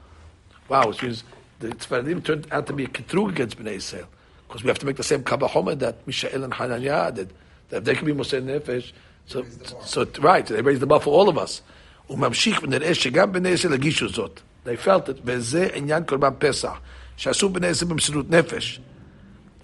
Means 0.71 1.23
the 1.59 1.67
Sfaradim 1.67 2.23
turned 2.23 2.47
out 2.51 2.65
to 2.67 2.73
be 2.73 2.85
a 2.85 2.87
ketrug 2.87 3.29
against 3.29 3.57
Bnei 3.57 3.75
Israel. 3.75 4.07
Because 4.47 4.63
we 4.63 4.69
have 4.69 4.79
to 4.79 4.85
make 4.85 4.95
the 4.95 5.03
same 5.03 5.23
Kabbalah 5.23 5.75
that 5.75 5.95
Mishael 6.07 6.43
and 6.43 6.53
Hananiah 6.53 7.11
did. 7.11 7.33
That 7.69 7.77
if 7.77 7.83
they 7.83 7.95
can 7.95 8.05
be 8.05 8.13
Moshe 8.13 8.41
Nefesh, 8.41 8.91
so, 9.25 9.45
so, 9.85 10.07
right, 10.19 10.45
they 10.45 10.61
raised 10.61 10.81
the 10.81 10.87
bar 10.87 10.99
for 10.99 11.13
all 11.13 11.29
of 11.29 11.37
us. 11.37 11.61
וממשיך 12.09 12.63
ונראה 12.63 12.93
שגם 12.95 13.31
בני 13.31 13.49
ישראל 13.49 13.73
הגישו 13.73 14.09
זאת. 14.09 14.39
They 14.65 14.85
felt 14.85 15.09
it, 15.09 15.21
וזה 15.25 15.67
עניין 15.73 16.03
קורבן 16.03 16.33
פסח, 16.39 16.79
שעשו 17.17 17.49
בני 17.49 17.67
ישראל 17.67 17.91
במסירות 17.91 18.29
נפש. 18.29 18.79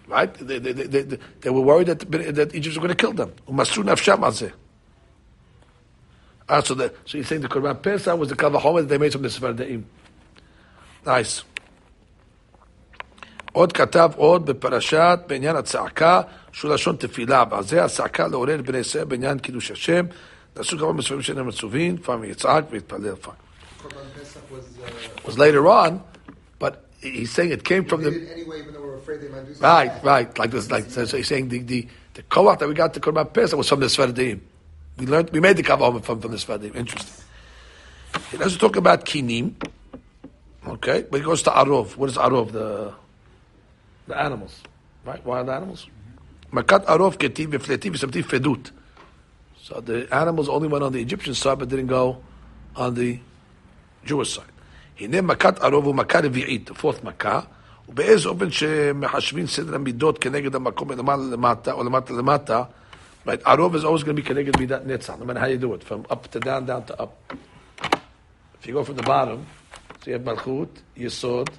Right? 0.09 0.35
They, 0.35 0.59
they, 0.59 0.73
they, 0.73 1.03
they, 1.03 1.19
they 1.41 1.51
were 1.51 1.61
worried 1.61 1.87
that, 1.87 2.01
that 2.11 2.55
Egypt 2.55 2.77
was 2.77 2.79
going 2.79 2.89
to 2.89 2.95
kill 2.95 3.13
them. 3.13 3.31
ומסרו 3.49 3.83
נפשם 3.83 4.25
על 4.25 4.33
זה. 4.33 4.49
Ah, 6.49 6.61
so, 6.61 6.75
the, 6.75 6.93
so 7.07 7.17
you're 7.17 7.25
saying 7.25 7.41
the 7.41 7.49
Korban 7.49 7.81
Pesach 7.81 8.19
was 8.19 8.29
the 8.29 8.37
Kavahomer 8.37 8.81
that 8.81 8.89
they 8.89 8.99
made 8.99 9.13
from 9.13 9.23
the 9.23 9.31
Sephardim. 9.31 9.87
Nice. 11.07 11.45
עוד 13.53 13.73
כתב 13.73 14.11
עוד 14.17 14.47
בפרשת 14.47 15.19
בעניין 15.27 15.57
הצעקה 15.57 16.21
שהוא 16.53 16.75
לשון 16.75 16.97
תפילה, 16.97 17.45
ועל 17.51 17.65
זה 17.65 17.85
הצעקה 17.85 18.29
לעורר 18.29 18.63
בני 18.63 18.79
ישראל 18.79 19.05
בעניין 19.05 19.39
קידוש 19.39 19.71
השם, 19.71 20.07
נעשו 20.57 20.79
כמה 20.79 20.93
מספרים 20.93 21.23
שאינם 21.23 21.49
מצווים, 21.49 21.95
לפעמים 21.95 22.31
יצעק 22.31 22.65
ויתפלל 22.71 23.13
לפעמים. 23.13 23.39
Korban 23.83 23.95
Pesach 24.15 24.51
was, 24.51 24.65
uh, 24.79 25.27
was 25.27 25.39
later 25.39 25.67
on, 25.67 26.01
but 26.16 26.16
he's 27.00 27.32
saying 27.32 27.52
it 27.52 27.64
came 27.64 27.86
from 27.86 28.04
the 28.04 28.10
anyway, 28.32 28.60
even 28.60 28.74
though 28.74 28.82
we 28.82 28.88
were 28.88 28.96
afraid 28.96 29.22
they 29.22 29.28
might 29.30 29.46
do 29.46 29.54
something. 29.54 29.62
right, 29.62 30.04
right, 30.04 30.40
like 30.40 30.52
this, 30.52 30.72
like 30.72 30.90
so 30.90 31.06
he's 31.06 31.28
saying 31.28 31.50
the 31.50 31.60
the 31.60 31.88
the 32.14 32.24
koach 32.24 32.60
that 32.60 32.68
we 32.68 32.74
got 32.74 32.94
the 32.94 33.00
Korban 33.00 33.32
Pesach 33.32 33.58
was 33.58 33.70
from 33.70 33.80
the 33.80 33.86
Sfaradim. 33.88 34.40
We 34.98 35.06
learned, 35.06 35.30
we 35.30 35.40
made 35.40 35.58
the 35.58 35.64
kavah 35.64 36.04
from 36.04 36.20
from 36.22 36.32
the 36.32 36.38
Sfaradim. 36.38 36.76
Interesting. 36.76 37.24
He 38.32 38.38
doesn't 38.38 38.60
talk 38.60 38.76
about 38.76 39.06
kinim, 39.06 39.54
okay, 40.66 41.06
but 41.10 41.20
he 41.20 41.26
goes 41.26 41.44
to 41.44 41.52
arov. 41.52 41.96
What 41.98 42.10
is 42.10 42.18
arov? 42.18 42.52
The 42.52 42.94
the 44.08 44.20
animals, 44.20 44.62
right? 45.06 45.24
Wild 45.26 45.50
animals. 45.50 45.88
Makat 46.52 46.86
arov 46.86 47.18
ketiv 47.18 47.48
v'fletiv 47.48 47.92
v'samtiv 47.92 48.24
fedut. 48.24 48.72
So 49.62 49.82
the 49.82 50.08
animals 50.16 50.48
only 50.48 50.68
went 50.68 50.84
on 50.84 50.94
the 50.94 51.02
Egyptian 51.02 51.34
side, 51.34 51.60
but 51.60 51.70
didn't 51.70 51.88
go 51.88 52.24
on 52.76 52.96
the 52.96 53.20
Jewish 54.06 54.34
side. 54.34 54.46
הנה 55.00 55.22
מכת 55.22 55.60
ערוב 55.60 55.86
הוא 55.86 55.96
מכה 55.96 56.20
רביעית, 56.20 56.70
fourth 56.70 57.04
מכה, 57.06 57.40
ובאיזה 57.90 58.30
אופן 58.30 58.52
שמחשבים 58.52 59.48
סדר 59.48 59.76
המידות 59.76 60.18
כנגד 60.18 60.56
המקום 60.56 60.88
מלמעלה 60.88 61.24
למטה 61.32 61.72
או 61.72 61.84
למטה 61.84 62.14
למטה, 62.14 62.64
ערוב 63.28 63.76
is 63.76 63.80
always 63.80 64.04
going 64.04 64.18
to 64.18 64.22
be 64.22 64.28
כנגד 64.28 64.60
מידת 64.60 64.82
נצח, 64.86 65.14
no 65.14 65.26
matter 65.26 65.40
how 65.40 65.48
you 65.48 65.58
do 65.58 65.74
it, 65.74 65.84
from 65.84 66.14
up 66.14 66.32
to 66.32 66.40
down, 66.40 66.66
down 66.66 66.92
to 66.92 67.02
up. 67.02 67.34
If 68.62 68.68
you 68.68 68.74
go 68.74 68.84
from 68.84 68.96
the 68.96 69.04
bottom, 69.04 69.46
so 70.02 70.12
you 70.12 70.14
have 70.14 70.26
מלכות, 70.26 70.82
יסוד, 70.98 71.50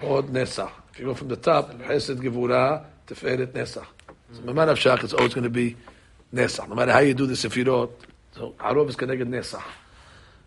הוד, 0.00 0.36
נסח. 0.36 0.68
If 0.92 0.98
you 0.98 1.02
go 1.02 1.14
from 1.14 1.28
the 1.28 1.46
top, 1.46 1.88
חסד, 1.88 2.20
גבורה, 2.20 2.78
תפארת, 3.04 3.56
נסח. 3.56 3.86
So 4.34 4.46
ממה 4.46 4.64
נפשך, 4.64 5.00
it's 5.04 5.12
always 5.12 5.34
going 5.34 5.46
to 5.46 5.56
be 5.56 5.74
נסח. 6.32 6.64
No 6.64 6.74
matter 6.74 6.92
how 6.92 7.00
you 7.00 7.18
do 7.18 7.26
the 7.26 7.34
ספירות, 7.34 8.06
so 8.34 8.40
ערוב 8.60 8.90
is 8.90 8.96
כנגד 8.96 9.28
נסח. 9.28 9.64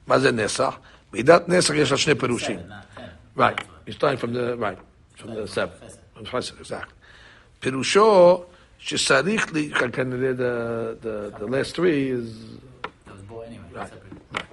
מה 0.07 0.19
זה 0.19 0.31
נסח? 0.31 0.77
מידת 1.12 1.48
נסח 1.48 1.74
יש 1.74 1.90
לה 1.92 1.96
שני 1.96 2.14
פירושים. 2.14 2.58
Seven, 2.58 2.68
not 2.68 2.98
ten. 2.98 3.38
Right. 3.40 3.60
He's 3.86 3.94
starting 3.96 4.18
from 4.18 4.32
the 4.32 4.56
right, 4.58 4.78
from 5.20 5.30
the 5.34 5.46
seven. 5.46 5.74
From 6.16 6.24
Chesed, 6.26 6.60
exactly. 6.60 6.92
פירושו 7.60 8.44
שצריך, 8.78 9.52
לי- 9.52 9.70
כאן 9.78 9.90
כנראה 9.92 10.30
the, 10.32 11.04
the, 11.04 11.40
the 11.40 11.46
last 11.46 11.74
three 11.76 12.10
is, 12.10 12.28
That 13.06 13.14
was 13.14 13.22
boy 13.28 13.44
anyway. 13.46 13.78
Right. 13.78 13.88
separate. 13.88 14.44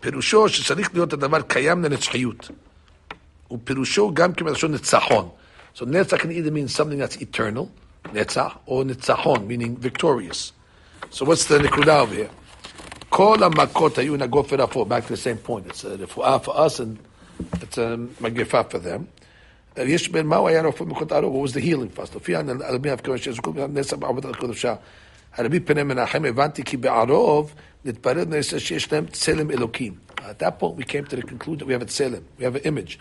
פירושו 0.00 0.48
שצריך 0.48 0.90
להיות 0.94 1.12
הדבר 1.12 1.40
קיים 1.42 1.84
לנצחיות. 1.84 2.50
ופירושו 3.52 4.10
גם 4.14 4.32
כמלשון 4.32 4.72
ניצחון. 4.72 5.28
So 5.76 5.84
נצח 5.86 6.16
can 6.16 6.30
either 6.30 6.50
mean 6.50 6.68
something 6.68 6.98
that's 6.98 7.16
eternal, 7.22 7.66
נצח, 8.14 8.56
or 8.66 8.84
ניצחון, 8.84 9.48
meaning 9.48 9.76
victorious. 9.86 10.52
So 11.12 11.24
what's 11.24 11.44
the 11.48 11.62
נקודה 11.62 12.00
over 12.02 12.14
here? 12.14 12.30
כל 13.14 13.38
המכות 13.42 13.98
היו 13.98 14.16
נגוף 14.16 14.52
ורפוא, 14.52 14.86
back 14.86 15.08
to 15.08 15.12
the 15.12 15.16
same 15.16 15.48
point. 15.48 15.70
It's 15.70 15.84
a 15.84 16.02
רפואה 16.02 16.38
for 16.44 16.50
us 16.50 16.80
and 16.80 16.96
it's 17.54 17.78
a 17.78 18.22
מגפה 18.22 18.60
for 18.70 18.78
them. 18.78 19.20
יש 19.76 20.08
בין 20.08 20.26
מהו 20.26 20.48
היה 20.48 20.62
רפוא 20.62 20.86
מכות 20.86 21.12
ערוב, 21.12 21.46
what 21.46 21.50
was 21.50 21.54
the 21.54 21.60
healing 21.60 21.98
first? 21.98 22.16
לפי 22.16 22.34
הרבי 22.36 22.92
אבקר 22.92 23.16
שזכו 23.16 23.52
נסע 23.72 23.96
בעבודת 23.96 24.34
הקודשה. 24.34 24.74
הרבי 25.36 25.60
פני 25.60 25.82
מנחם, 25.82 26.24
הבנתי 26.24 26.64
כי 26.64 26.76
בערוב 26.76 27.54
נתברר 27.84 28.24
בני 28.24 28.36
ישראל 28.36 28.60
שיש 28.60 28.92
להם 28.92 29.06
צלם 29.06 29.50
אלוקים. 29.50 29.94
At 30.18 30.38
that 30.38 30.60
point 30.60 30.76
we 30.76 30.84
came 30.84 31.04
to 31.04 31.16
the 31.16 31.22
conclusion 31.22 31.58
that 31.58 31.66
we 31.66 31.72
have 31.72 31.82
a 31.82 31.84
צלם, 31.84 32.20
we 32.38 32.44
have 32.44 32.56
an 32.56 32.66
image. 32.66 32.98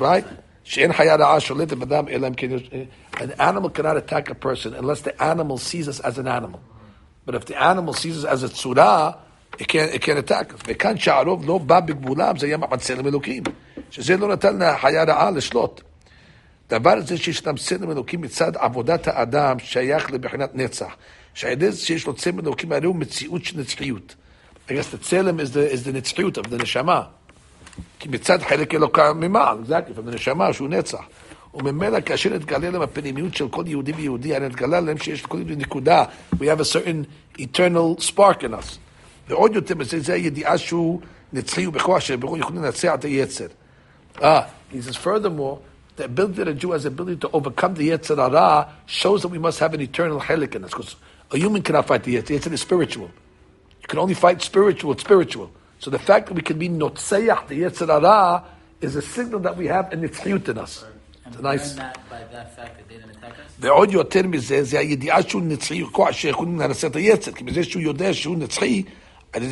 Right? 0.00 0.24
שאין 0.64 0.92
חיה 0.92 1.16
רעה 1.16 1.40
שולטת 1.40 1.76
בדם 1.76 2.04
אלא 2.08 2.26
אם 2.26 2.34
כן 2.34 2.50
יש... 2.50 2.70
An 3.14 3.40
animal 3.40 3.68
cannot 3.78 3.96
attack 3.96 4.30
a 4.30 4.34
person 4.34 4.74
unless 4.74 5.02
the 5.02 5.22
animal 5.22 5.58
sees 5.58 5.88
us 5.88 6.00
as 6.00 6.18
an 6.18 6.28
animal. 6.28 6.60
But 7.26 7.34
if 7.34 7.44
the 7.46 7.62
animal 7.62 7.94
sees 7.94 8.24
us 8.24 8.24
as 8.24 8.42
a 8.42 8.48
צורה, 8.48 9.10
attack 9.61 10.51
us. 10.51 10.63
וכאן 10.67 10.97
שהרוב 10.97 11.47
לא 11.47 11.57
בא 11.57 11.79
בגבולם, 11.79 12.37
זה 12.37 12.47
היה 12.47 12.57
מעמד 12.57 12.79
צלם 12.79 13.07
אלוקים. 13.07 13.43
שזה 13.91 14.17
לא 14.17 14.27
נתן 14.27 14.59
לחיה 14.59 15.03
רעה 15.03 15.31
לשלוט. 15.31 15.81
דבר 16.69 17.01
זה 17.01 17.17
שישנם 17.17 17.57
צלם 17.57 17.91
אלוקים 17.91 18.21
מצד 18.21 18.57
עבודת 18.57 19.07
האדם 19.07 19.59
שייך 19.59 20.11
לבחינת 20.11 20.55
נצח. 20.55 20.95
שעל 21.33 21.59
זה 21.59 21.85
שיש 21.85 22.07
לו 22.07 22.13
צלם 22.13 22.39
אלוקים 22.39 22.71
הרי 22.71 22.85
הוא 22.85 22.95
מציאות 22.95 23.45
של 23.45 23.59
נצחיות. 23.59 24.15
I 24.67 24.69
guess 24.69 24.93
the 24.93 24.97
צלם 25.01 25.39
is 25.39 25.89
נצחיות 25.93 26.37
of 26.37 26.41
the 26.41 26.61
נשמה. 26.61 27.01
כי 27.99 28.09
מצד 28.09 28.41
חלק 28.41 28.73
אלוקה 28.73 29.13
ממעל, 29.13 29.57
exactly, 29.67 29.97
from 29.97 30.11
the 30.11 30.15
נשמה 30.15 30.53
שהוא 30.53 30.69
נצח. 30.69 31.01
וממילא 31.53 32.01
כאשר 32.01 32.29
נתגלה 32.29 32.69
להם 32.69 32.81
הפנימיות 32.81 33.35
של 33.35 33.47
כל 33.49 33.63
יהודי 33.67 33.91
ויהודי, 33.91 34.35
הרי 34.35 34.49
נתגלה 34.49 34.79
להם 34.79 34.97
שיש 34.97 35.23
לכל 35.23 35.37
יהודי 35.37 35.55
נקודה, 35.55 36.03
we 36.33 36.37
have 36.37 36.59
a 36.59 36.65
certain 36.65 37.05
eternal 37.41 38.01
spark 38.01 38.43
in 38.43 38.53
us. 38.53 38.86
ועוד 39.28 39.54
יותר 39.54 39.74
מזה, 39.74 40.00
זה 40.00 40.12
הידיעה 40.14 40.58
שהוא 40.58 41.00
נצחי 41.32 41.66
ובכוח 41.66 42.00
שבכוח 42.00 42.38
יכולים 42.38 42.62
לנצח 42.62 42.94
את 42.94 43.04
היצר. 43.04 43.46
Ah, 44.18 44.44
he 44.70 44.80
says 44.80 44.96
furthermore, 44.96 45.58
the 45.96 46.04
ability 46.04 46.34
that 46.34 46.48
a 46.48 46.54
Jew 46.54 46.72
has 46.72 46.82
the 46.82 46.88
ability 46.88 47.16
to 47.20 47.30
overcome 47.32 47.74
the 47.74 47.88
Yetzer 47.90 48.16
Hara 48.16 48.68
shows 48.86 49.22
that 49.22 49.28
we 49.28 49.38
must 49.38 49.58
have 49.58 49.72
an 49.74 49.80
eternal 49.80 50.20
chelik 50.20 50.54
in 50.54 50.64
us. 50.64 50.70
Because 50.70 50.96
a 51.30 51.38
human 51.38 51.62
cannot 51.62 51.86
fight 51.86 52.02
the 52.04 52.16
Yetzer. 52.16 52.38
Yetzer 52.38 52.52
is 52.52 52.60
spiritual. 52.60 53.10
You 53.80 53.88
can 53.88 53.98
only 53.98 54.14
fight 54.14 54.42
spiritual 54.42 54.90
with 54.90 55.00
spiritual. 55.00 55.50
So 55.78 55.90
the 55.90 55.98
fact 55.98 56.26
that 56.28 56.34
we 56.34 56.42
can 56.42 56.58
be 56.58 56.68
notzeach 56.68 57.48
the 57.48 57.62
Yetzer 57.62 57.88
Hara 57.88 58.44
is 58.80 58.96
a 58.96 59.02
signal 59.02 59.40
that 59.40 59.56
we 59.56 59.66
have 59.68 59.92
an 59.92 60.02
nitzchiyut 60.02 60.48
in 60.48 60.58
us. 60.58 60.84
And 61.24 61.34
It's 61.34 61.36
a 61.36 61.38
we 61.38 61.48
nice. 61.48 61.68
learn 61.68 61.76
that 61.76 62.10
by 62.10 62.22
that 62.32 62.56
fact 62.56 62.76
that 62.76 62.88
they 62.88 62.96
didn't 62.96 63.10
attack 63.16 63.32
us. 63.32 63.52
ועוד 63.60 63.92
יותר 63.92 64.22
מזה, 64.26 64.62
זה 64.64 64.78
הידיעה 64.78 65.22
שהוא 65.22 65.42
נצחי, 65.42 65.84
כוח 65.92 66.12
שיכולים 66.12 66.60
לנצח 66.60 66.88
את 66.88 66.96
היצר, 66.96 67.32
כי 67.32 67.44
בזה 67.44 67.64
שהוא 67.64 67.82
יודע 67.82 68.14
שהוא 68.14 68.36
נצחי, 68.36 68.82
well, 69.33 69.43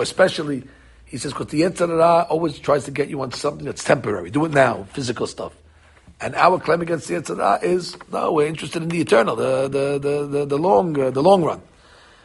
especially, 0.00 0.64
he 1.04 1.18
says, 1.18 1.32
because 1.32 1.48
the 1.48 1.62
Yetzirah 1.62 2.30
always 2.30 2.58
tries 2.58 2.84
to 2.84 2.90
get 2.90 3.08
you 3.08 3.20
on 3.22 3.32
something 3.32 3.64
that's 3.64 3.84
temporary. 3.84 4.30
Do 4.30 4.44
it 4.44 4.52
now, 4.52 4.84
physical 4.92 5.26
stuff. 5.26 5.54
And 6.20 6.34
our 6.36 6.60
claim 6.60 6.82
against 6.82 7.08
the 7.08 7.14
Yetzirah 7.14 7.64
is, 7.64 7.96
no, 8.12 8.32
we're 8.32 8.46
interested 8.46 8.82
in 8.82 8.88
the 8.88 9.00
eternal, 9.00 9.34
the, 9.34 9.68
the, 9.68 9.98
the, 9.98 10.26
the, 10.26 10.46
the 10.46 10.58
long, 10.58 10.98
uh, 10.98 11.10
the 11.10 11.22
long 11.22 11.42
run. 11.42 11.62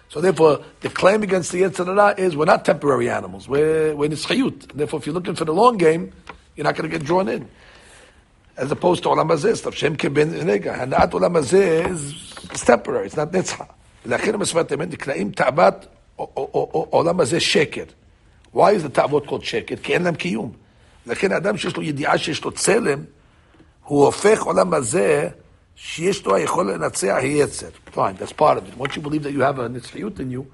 So 0.09 0.21
therefore, 0.21 0.63
the 0.81 0.89
claim 0.89 1.23
against 1.23 1.51
the 1.51 1.63
Yetzirah 1.63 2.19
is, 2.19 2.37
we're 2.37 2.45
not 2.45 2.63
temporary 2.63 3.09
animals, 3.09 3.49
we're, 3.49 3.95
we're 3.95 4.09
nischayut. 4.09 4.71
Therefore, 4.73 4.99
if 4.99 5.05
you're 5.05 5.15
looking 5.15 5.35
for 5.35 5.45
the 5.45 5.53
long 5.53 5.77
game, 5.77 6.13
you're 6.55 6.63
not 6.63 6.75
going 6.75 6.89
to 6.89 6.97
get 6.97 7.05
drawn 7.05 7.27
in. 7.27 7.49
As 8.55 8.71
opposed 8.71 9.03
to 9.03 9.09
Olam 9.09 9.29
Hazeh 9.29 9.73
Shem 9.73 9.97
Kibin 9.97 10.31
Nega. 10.43 10.81
And 10.81 10.93
that 10.93 11.11
Olam 11.11 11.33
Hazeh 11.33 11.89
is 11.89 12.61
temporary, 12.61 13.07
it's 13.07 13.17
not 13.17 13.31
nitzah. 13.31 13.67
לכן 14.06 14.34
המספרתם 14.34 14.82
נקראים 14.82 15.30
תאוות 15.30 15.86
עולם 16.90 17.20
הזה 17.20 17.40
שקר. 17.40 17.84
Why 18.54 18.58
is 18.58 18.86
the 18.86 18.88
תאוות 18.92 19.26
called 19.26 19.44
שקר? 19.44 19.76
כי 19.82 19.94
אין 19.94 20.02
להם 20.02 20.14
קיום. 20.14 20.52
לכן 21.06 21.32
האדם 21.32 21.56
שיש 21.56 21.76
לו 21.76 21.82
ידיעה 21.82 22.18
שיש 22.18 22.44
לו 22.44 22.52
צלם, 22.52 23.04
הוא 23.84 24.04
הופך 24.04 24.42
עולם 24.42 24.74
הזה 24.74 25.28
שיש 25.76 26.26
לו 26.26 26.34
היכולת 26.34 26.74
לנצח 26.74 27.16
יצר. 27.22 27.68
Fine, 27.94 28.16
that's 28.18 28.32
part 28.32 28.56
of 28.56 28.68
it. 28.68 28.76
Once 28.78 28.96
you 28.96 29.02
believe 29.02 29.22
that 29.22 29.32
you 29.32 29.40
have 29.40 29.58
a 29.58 29.68
נצחיות 29.68 30.20
in 30.20 30.30
you, 30.30 30.44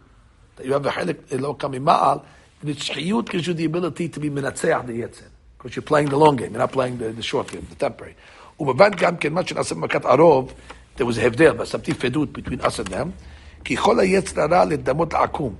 that 0.56 0.66
you 0.66 0.72
have 0.72 0.86
a 0.86 0.90
חלק 0.90 1.16
אלוקא 1.32 1.66
ממעל, 1.66 2.18
נצחיות 2.64 3.30
gives 3.30 3.46
you 3.46 3.54
the 3.54 3.64
ability 3.64 4.16
to 4.16 4.20
be 4.20 4.30
מנצח 4.30 4.80
the 4.86 4.92
יצר. 4.92 5.24
Because 5.58 5.76
you're 5.76 5.82
playing 5.82 6.08
the 6.08 6.16
long 6.16 6.36
game, 6.36 6.52
you're 6.52 6.58
not 6.58 6.72
playing 6.72 6.98
the, 6.98 7.08
the 7.10 7.22
short 7.22 7.48
game, 7.52 7.66
the 7.70 7.84
temporary. 7.84 8.14
ובבן 8.60 8.90
גם 8.96 9.16
כן, 9.16 9.32
מה 9.32 9.46
שנעשה 9.46 9.74
במכת 9.74 10.04
ערוב, 10.04 10.52
there 10.96 11.00
was 11.00 11.20
הבדל, 11.20 11.52
בסמתי 11.52 11.94
פדות 11.94 12.28
between 12.38 12.60
us 12.60 12.78
and 12.78 12.88
them, 12.88 13.08
כי 13.64 13.76
כל 13.76 14.00
היצר 14.00 14.40
הרע 14.40 14.64
לדמות 14.64 15.12
לעקום. 15.12 15.54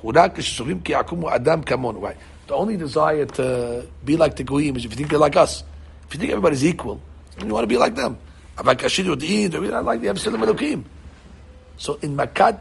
הוא 0.00 0.12
רק 0.16 0.38
כשסוברים 0.38 0.80
כי 0.80 0.94
עקום 0.94 1.20
הוא 1.20 1.30
אדם 1.34 1.62
כמונו. 1.62 2.00
Right. 2.00 2.50
The 2.50 2.54
only 2.54 2.76
desire 2.76 3.26
to 3.26 3.86
be 4.04 4.16
like 4.16 4.36
the 4.36 4.44
goyim 4.44 4.76
is 4.76 4.84
if 4.84 4.90
you 4.90 4.96
think 4.96 5.08
they're 5.08 5.18
like 5.18 5.36
us. 5.36 5.62
If 6.06 6.14
you 6.14 6.20
think 6.20 6.30
everybody's 6.30 6.64
equal, 6.64 7.00
You 7.42 7.52
want 7.54 7.64
to 7.64 7.66
be 7.66 7.78
like 7.78 7.94
them. 7.94 8.16
אבל 8.58 8.74
כאשר 8.74 9.06
יודעים, 9.06 9.50
they 9.50 9.58
not 9.70 9.84
like 9.84 10.00
the 10.00 10.08
Absalom 10.08 10.42
Elokim. 10.42 10.84
So 11.76 11.98
in 12.02 12.16
Makat 12.16 12.58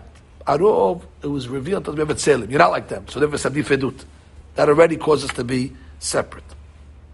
Arov, 0.47 1.03
it 1.21 1.27
was 1.27 1.47
revealed 1.47 1.85
to 1.85 1.91
the 1.91 2.05
Tzelem. 2.05 2.49
You're 2.49 2.59
not 2.59 2.71
like 2.71 2.87
them. 2.87 3.07
So 3.07 3.19
therefore, 3.19 3.37
Sabdi 3.37 3.63
Fedut. 3.63 4.03
That 4.55 4.69
already 4.69 4.97
causes 4.97 5.29
us 5.29 5.35
to 5.35 5.43
be 5.43 5.73
separate. 5.99 6.43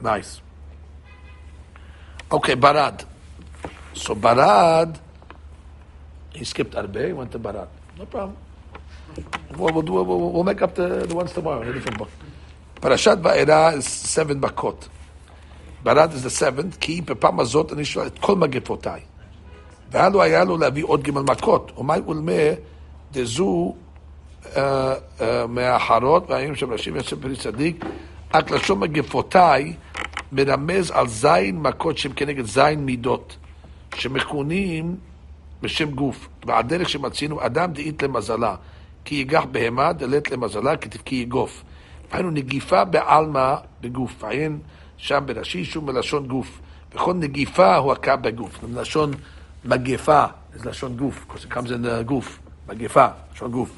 Nice. 0.01 0.41
Okay, 2.31 2.55
Barad. 2.55 3.05
So 3.93 4.15
Barad, 4.15 4.98
he 6.34 6.44
skipped 6.44 6.74
Arbe, 6.74 7.12
went 7.12 7.30
to 7.32 7.38
Barad. 7.38 7.68
No 7.98 8.06
problem. 8.06 8.36
We'll, 9.56 9.72
we'll, 9.72 9.82
do, 9.82 9.92
we'll, 9.92 10.30
we'll 10.32 10.44
make 10.44 10.60
up 10.62 10.74
the, 10.74 11.06
the 11.06 11.14
ones 11.14 11.32
tomorrow 11.32 11.62
in 11.62 11.68
a 11.68 11.72
different 11.72 11.98
book. 11.98 12.10
Parashat 12.80 13.22
Va'era 13.22 13.76
is 13.76 13.86
seven 13.86 14.40
bakot. 14.40 14.88
Barad 15.84 16.12
is 16.14 16.22
the 16.22 16.30
seventh, 16.30 16.76
כי 16.80 17.00
בפעם 17.00 17.40
הזאת 17.40 17.72
אני 17.72 17.84
שואל 17.84 18.06
את 18.06 18.18
כל 18.18 18.36
מגפותיי. 18.36 19.00
והלו 19.90 20.22
היה 20.22 20.44
לו 20.44 20.56
להביא 20.58 20.84
עוד 20.84 21.02
ג' 21.02 21.10
מכות, 21.10 21.72
ומאי 21.78 22.00
ולמה 22.00 22.32
דזו 23.12 23.74
מהאחרות, 25.48 26.30
והאם 26.30 26.54
שם 26.54 26.72
נשים 26.72 26.96
יוסף 26.96 27.16
פרי 27.20 27.36
צדיק, 27.36 27.84
רק 28.34 28.50
לשון 28.50 28.80
מגפותיי 28.80 29.74
מרמז 30.32 30.90
על 30.90 31.08
זין 31.08 31.58
מכות 31.62 31.98
שהם 31.98 32.12
כנגד 32.12 32.44
זין 32.46 32.84
מידות, 32.86 33.36
שמכונים 33.94 34.96
בשם 35.62 35.90
גוף, 35.90 36.28
ועל 36.46 36.62
דרך 36.62 36.88
שמצינו 36.88 37.46
אדם 37.46 37.73
דאית 37.73 38.02
למזלה, 38.02 38.54
כי 39.04 39.14
ייגח 39.14 39.44
בהמה 39.52 39.92
דלת 39.92 40.30
למזלה, 40.30 40.76
כי 41.04 41.14
יגוף. 41.14 41.62
היינו 42.12 42.30
נגיפה 42.30 42.84
בעלמא 42.84 43.54
בגוף, 43.80 44.25
עיין 44.25 44.58
שם 44.96 45.23
ברש"י 45.26 45.64
שוב 45.64 45.84
מלשון 45.84 46.26
גוף. 46.26 46.61
וכל 46.94 47.14
נגיפה 47.14 47.76
הוא 47.76 47.92
הכה 47.92 48.16
בגוף, 48.16 48.62
מלשון 48.62 49.11
מגפה, 49.64 50.25
זה 50.54 50.70
לשון 50.70 50.96
גוף, 50.96 51.26
in 51.54 51.68
the 51.68 52.02
גוף, 52.02 52.38
מגפה, 52.68 53.06
לשון 53.34 53.50
גוף. 53.50 53.70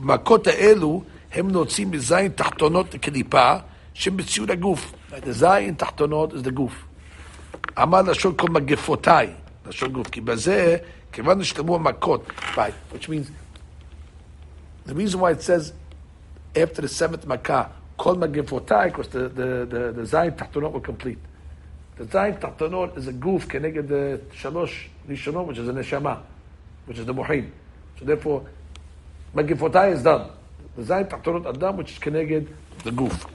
במכות 0.00 0.46
האלו 0.46 1.02
הם 1.32 1.50
נוצאים 1.50 1.90
מזין 1.90 2.28
תחתונות 2.28 2.94
לקליפה 2.94 3.54
שבציוד 3.94 4.50
הגוף. 4.50 4.92
זין 5.30 5.74
תחתונות 5.74 6.32
the 6.32 6.50
גוף. 6.50 6.84
אמר 7.82 8.02
לשון 8.02 8.32
כל 8.36 8.48
מגפותיי, 8.48 9.30
לשון 9.66 9.92
גוף, 9.92 10.08
כי 10.08 10.20
בזה, 10.20 10.76
כיוון 11.14 11.38
נשלמו 11.38 11.76
המכות, 11.76 12.26
right, 12.56 12.74
which 12.92 13.08
means, 13.08 13.30
the 14.86 14.94
reason 14.94 15.20
why 15.20 15.30
it 15.30 15.40
says 15.40 15.72
after 16.56 16.82
the 16.82 16.88
seventh 16.88 17.24
makkah, 17.26 17.70
kol 17.96 18.16
magifotai, 18.16 18.86
because 18.86 19.08
the, 19.08 19.28
the, 19.28 19.48
the, 19.66 19.92
the 19.92 20.02
zayin 20.02 20.36
tachtonot 20.36 20.72
were 20.72 20.80
complete. 20.80 21.18
The 21.96 22.04
zayin 22.04 22.40
tachtonot 22.40 22.98
is 22.98 23.06
a 23.06 23.12
connected 23.46 23.88
the 23.88 24.20
shalosh 24.34 24.88
rishonot, 25.08 25.46
which 25.46 25.58
is 25.58 25.68
a 25.68 25.72
neshama, 25.72 26.20
which 26.86 26.98
is 26.98 27.06
the 27.06 27.14
muhin. 27.14 27.48
So 27.98 28.04
therefore, 28.04 28.44
magifotai 29.36 29.92
is 29.92 30.02
done. 30.02 30.30
The 30.76 30.82
tachtonot 30.82 31.46
are 31.46 31.52
done, 31.52 31.76
which 31.76 31.92
is 31.92 31.98
connected 31.98 32.52
the 32.82 32.90
goof. 32.90 33.26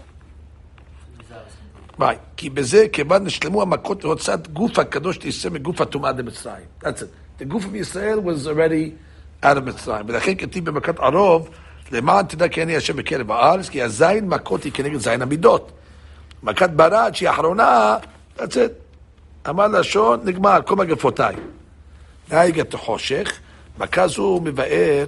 Right. 1.97 2.19
כי 2.37 2.49
בזה, 2.49 2.87
כיוון 2.91 3.23
נשלמו 3.23 3.61
המכות 3.61 4.03
להוצאת 4.03 4.47
גוף 4.47 4.79
הקדוש 4.79 5.23
לישראל 5.23 5.53
מגוף 5.53 5.81
הטומאה 5.81 6.13
דמצרים. 6.13 6.65
That's 6.81 7.01
it. 7.01 7.28
The 7.39 7.45
goof 7.45 7.65
of 7.65 7.75
Israel 7.75 8.19
was 8.21 8.47
already 8.47 8.95
out 9.43 9.57
of 9.57 9.61
מצרים. 9.61 10.05
ולכן 10.07 10.35
כתיב 10.35 10.65
במכת 10.65 10.99
ערוב, 10.99 11.49
למען 11.91 12.25
תדע 12.25 12.47
כי 12.47 12.63
אני 12.63 12.75
השם 12.75 12.95
בקרב 12.95 13.31
הארץ, 13.31 13.69
כי 13.69 13.81
הזין 13.81 14.29
מכות 14.29 14.63
היא 14.63 14.73
כנגד 14.73 14.97
זין 14.99 15.21
המידות. 15.21 15.71
מכת 16.43 16.69
ברד 16.69 17.11
שהיא 17.15 17.29
האחרונה, 17.29 17.97
that's 18.37 18.41
it. 18.41 19.49
אמר 19.49 19.67
לשון, 19.67 20.19
נגמר, 20.25 20.59
כל 20.65 20.75
מגפותיי. 20.75 21.35
נהיגה 22.31 22.63
חושך, 22.73 23.39
מכה 23.77 24.07
זו 24.07 24.39
מבאר, 24.43 25.05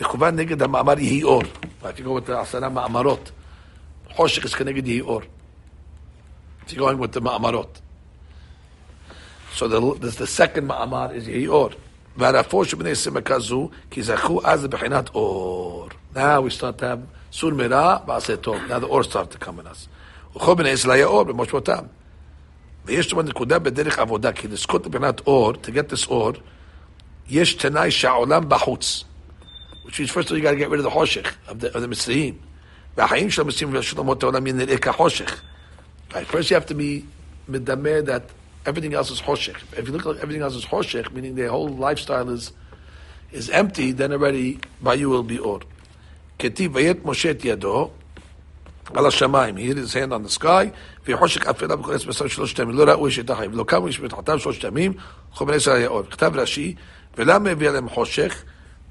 מכוון 0.00 0.36
נגד 0.36 0.62
המאמר 0.62 0.98
יהי 0.98 1.22
אור. 1.22 1.42
הייתי 1.84 2.02
קורא 2.02 2.20
את 2.20 2.30
עשרה 2.30 2.68
מאמרות. 2.68 3.30
חושך 4.14 4.44
is 4.44 4.56
כנגד 4.56 4.86
יהי 4.86 5.00
אור. 5.00 5.20
With 6.68 7.14
the 7.14 7.20
ma'amarot. 7.20 7.85
So 9.55 9.67
the, 9.67 9.79
the, 9.99 10.07
the 10.07 10.27
second 10.27 10.67
ma'amar 10.67 11.11
is 11.11 11.29
יהי 11.29 11.47
אור. 11.47 11.69
והרפור 12.17 12.63
שבני 12.65 12.95
סמכה 12.95 13.39
זו, 13.39 13.69
כי 13.91 14.01
זכו 14.01 14.41
אז 14.43 14.63
לבחינת 14.63 15.09
אור. 15.15 15.89
Now 16.15 16.17
we 16.17 16.59
start 16.59 16.79
to 16.79 16.83
have 16.83 17.33
סור 17.33 17.51
מרע 17.51 17.97
ועשה 18.07 18.37
טוב. 18.37 18.57
Now 18.69 18.79
the 18.79 18.87
or 18.87 19.03
start 19.03 19.35
to 19.35 19.45
come 19.45 19.59
in 19.59 19.67
us. 19.67 19.87
וכל 20.35 20.55
בני 20.55 20.69
ישראל 20.69 20.95
היה 20.95 21.05
אור 21.05 21.23
במושבותם. 21.23 21.83
ויש 22.85 23.13
לנו 23.13 23.21
נקודה 23.21 23.59
בדרך 23.59 23.99
עבודה, 23.99 24.31
כי 24.31 24.47
לזכות 24.47 24.85
לבחינת 24.85 25.19
אור, 25.27 25.53
to 25.53 25.67
get 25.67 25.93
this 25.93 26.07
אור, 26.07 26.31
יש 27.29 27.53
תנאי 27.53 27.91
שהעולם 27.91 28.49
בחוץ. 28.49 29.03
Which 29.85 29.99
means 29.99 30.11
first 30.11 30.27
of 30.27 30.31
all 30.31 30.37
you 30.37 30.41
got 30.41 30.51
to 30.51 30.57
get 30.57 30.69
rid 30.69 30.79
of 30.79 30.83
the 30.83 30.89
חושך, 30.89 31.35
of 31.47 31.51
the, 31.51 31.75
of 31.75 31.81
the 31.81 31.87
מצריים. 31.87 32.33
והחיים 32.97 33.29
של 33.29 33.41
המצרים 33.41 33.75
ושל 33.75 33.97
אומות 33.99 34.23
העולם 34.23 34.47
נראה 34.47 34.77
כחושך. 34.77 35.41
Right, 36.11 36.27
first 36.31 36.51
you 36.51 36.55
have 36.55 36.67
to 36.71 36.73
be 36.73 37.05
מדמה 37.47 37.99
that 38.05 38.21
everything 38.66 38.94
else 38.94 39.10
is 39.10 39.20
hoshek. 39.20 39.56
If 39.78 39.86
you 39.86 39.92
look 39.92 40.04
like 40.04 40.18
everything 40.18 40.42
else 40.42 40.54
is 40.54 40.64
hoshek, 40.64 41.12
meaning 41.12 41.34
their 41.34 41.50
whole 41.50 41.68
lifestyle 41.68 42.28
is 42.28 42.52
is 43.32 43.50
empty, 43.50 43.92
then 43.92 44.12
already 44.12 44.58
by 44.82 44.94
you 44.94 45.08
will 45.08 45.22
be 45.22 45.38
or. 45.38 45.60
Ketiv 46.38 46.70
vayet 46.70 47.00
Moshe 47.02 47.34
yado 47.34 47.92
al 48.94 49.04
shamayim. 49.04 49.58
He 49.58 49.66
hit 49.66 49.76
his 49.76 49.92
hand 49.94 50.12
on 50.12 50.22
the 50.22 50.28
sky. 50.28 50.72
V'hoshek 51.04 51.44
afilah 51.44 51.80
b'kol 51.80 51.94
esmes 51.94 52.28
shlosh 52.28 52.54
tamim. 52.54 52.74
Lo 52.74 52.86
ra'u 52.86 53.08
ish 53.08 53.18
etachayim. 53.18 53.54
Lo 53.54 53.64
kam 53.64 53.88
ish 53.88 54.00
mitchatav 54.00 54.40
shlosh 54.40 54.60
tamim. 54.60 55.00
Chom 55.34 55.48
nesar 55.48 55.86
ya'or. 55.86 56.04
Ketav 56.08 56.34
Rashi. 56.34 56.76
V'lam 57.16 57.54
evia 57.54 57.72
lem 57.72 57.88
hoshek 57.88 58.34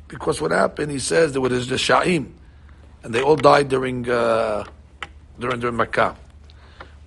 Because 0.07 0.41
what 0.41 0.51
happened, 0.51 0.91
he 0.91 0.99
says, 0.99 1.31
there 1.31 1.41
was 1.41 1.67
the 1.67 1.75
sha'im. 1.75 2.31
And 3.03 3.13
they 3.13 3.21
all 3.21 3.35
died 3.35 3.69
during, 3.69 4.09
uh, 4.09 4.63
during, 5.39 5.59
during 5.59 5.75
Makkah. 5.75 6.15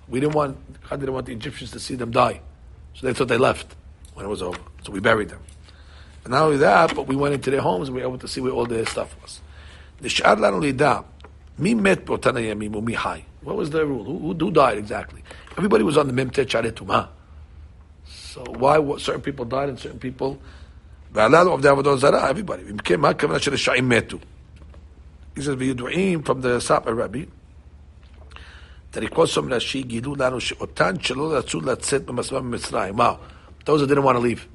We 0.07 0.19
didn't 0.19 0.35
want, 0.35 0.57
I 0.89 0.95
didn't 0.95 1.13
want 1.13 1.25
the 1.25 1.33
Egyptians 1.33 1.71
to 1.71 1.79
see 1.79 1.95
them 1.95 2.11
die. 2.11 2.41
So 2.99 3.07
they 3.07 3.13
thought 3.13 3.29
they 3.29 3.37
left 3.37 3.75
when 4.13 4.25
it 4.25 4.29
was 4.29 4.41
over. 4.41 4.59
So 4.83 4.91
we 4.91 4.99
buried 4.99 5.29
them. 5.29 5.39
And 6.25 6.31
not 6.31 6.43
only 6.43 6.57
that, 6.57 6.95
but 6.95 7.07
we 7.07 7.15
went 7.15 7.33
into 7.33 7.49
their 7.49 7.61
homes 7.61 7.87
and 7.87 7.95
we 7.95 8.01
were 8.01 8.07
able 8.07 8.17
to 8.19 8.27
see 8.27 8.41
where 8.41 8.51
all 8.51 8.65
their 8.65 8.85
stuff 8.85 9.15
was. 9.21 9.39
The 10.01 10.09
lanu 10.09 10.73
lidah. 10.73 11.05
Mi 11.57 11.73
met 11.73 12.05
b'otana 12.05 12.41
yamim 12.41 12.75
umi. 12.75 13.25
What 13.41 13.55
was 13.55 13.69
their 13.69 13.85
rule? 13.85 14.03
Who, 14.03 14.33
who, 14.33 14.51
died 14.51 14.77
exactly? 14.77 15.23
Everybody 15.57 15.83
was 15.83 15.97
on 15.97 16.07
the 16.07 16.13
mimte 16.13 16.45
charetumah. 16.45 17.07
So 18.05 18.43
why 18.43 18.79
what, 18.79 18.99
certain 18.99 19.21
people 19.21 19.45
died 19.45 19.69
and 19.69 19.79
certain 19.79 19.99
people... 19.99 20.39
V'alal 21.13 21.53
of 21.53 21.61
the 21.61 21.75
avodah 21.75 21.97
zara, 21.97 22.29
everybody. 22.29 22.63
He 22.63 22.71
says, 25.41 25.55
v'yidu'im 25.55 26.25
from 26.25 26.41
the 26.41 26.59
Sapa 26.59 26.93
Rabbi, 26.93 27.25
he 28.95 29.07
quotes 29.07 29.33
from 29.33 29.49
Rashi, 29.49 29.83
גילו 29.83 30.15
לנו 30.15 30.39
שאותן 30.39 30.99
שלא 30.99 31.33
רצו 31.33 31.61
לצאת 31.61 32.05
במסווה 32.05 32.41
ממצרים. 32.41 32.99
Wow. 32.99 33.17
Those 33.65 33.81
that 33.81 33.87
didn't 33.87 34.03
want 34.03 34.17
to 34.17 34.19
leave. 34.19 34.47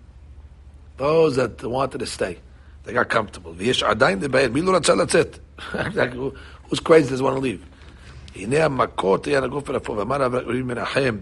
Those 0.99 1.37
that 1.37 1.63
wanted 1.65 2.01
to 2.01 2.07
stay. 2.07 2.39
They 2.85 2.93
got 2.93 3.09
comfortable. 3.09 3.55
ויש 3.57 3.83
עדיין 3.83 4.21
לבאר, 4.21 4.49
מי 4.53 4.61
לא 4.63 4.77
רצה 4.77 4.95
לצאת? 4.95 5.39
Who's 6.69 6.81
crazy 6.81 7.11
doesn't 7.11 7.25
want 7.25 7.37
to 7.37 7.41
leave? 7.41 7.75
הנה 8.37 8.65
המכות 8.65 9.27
היה 9.27 9.41
לגוף 9.41 9.71
ולפור, 9.71 9.97
ואמר 9.97 10.23
רבי 10.23 10.63
מנחם, 10.63 11.19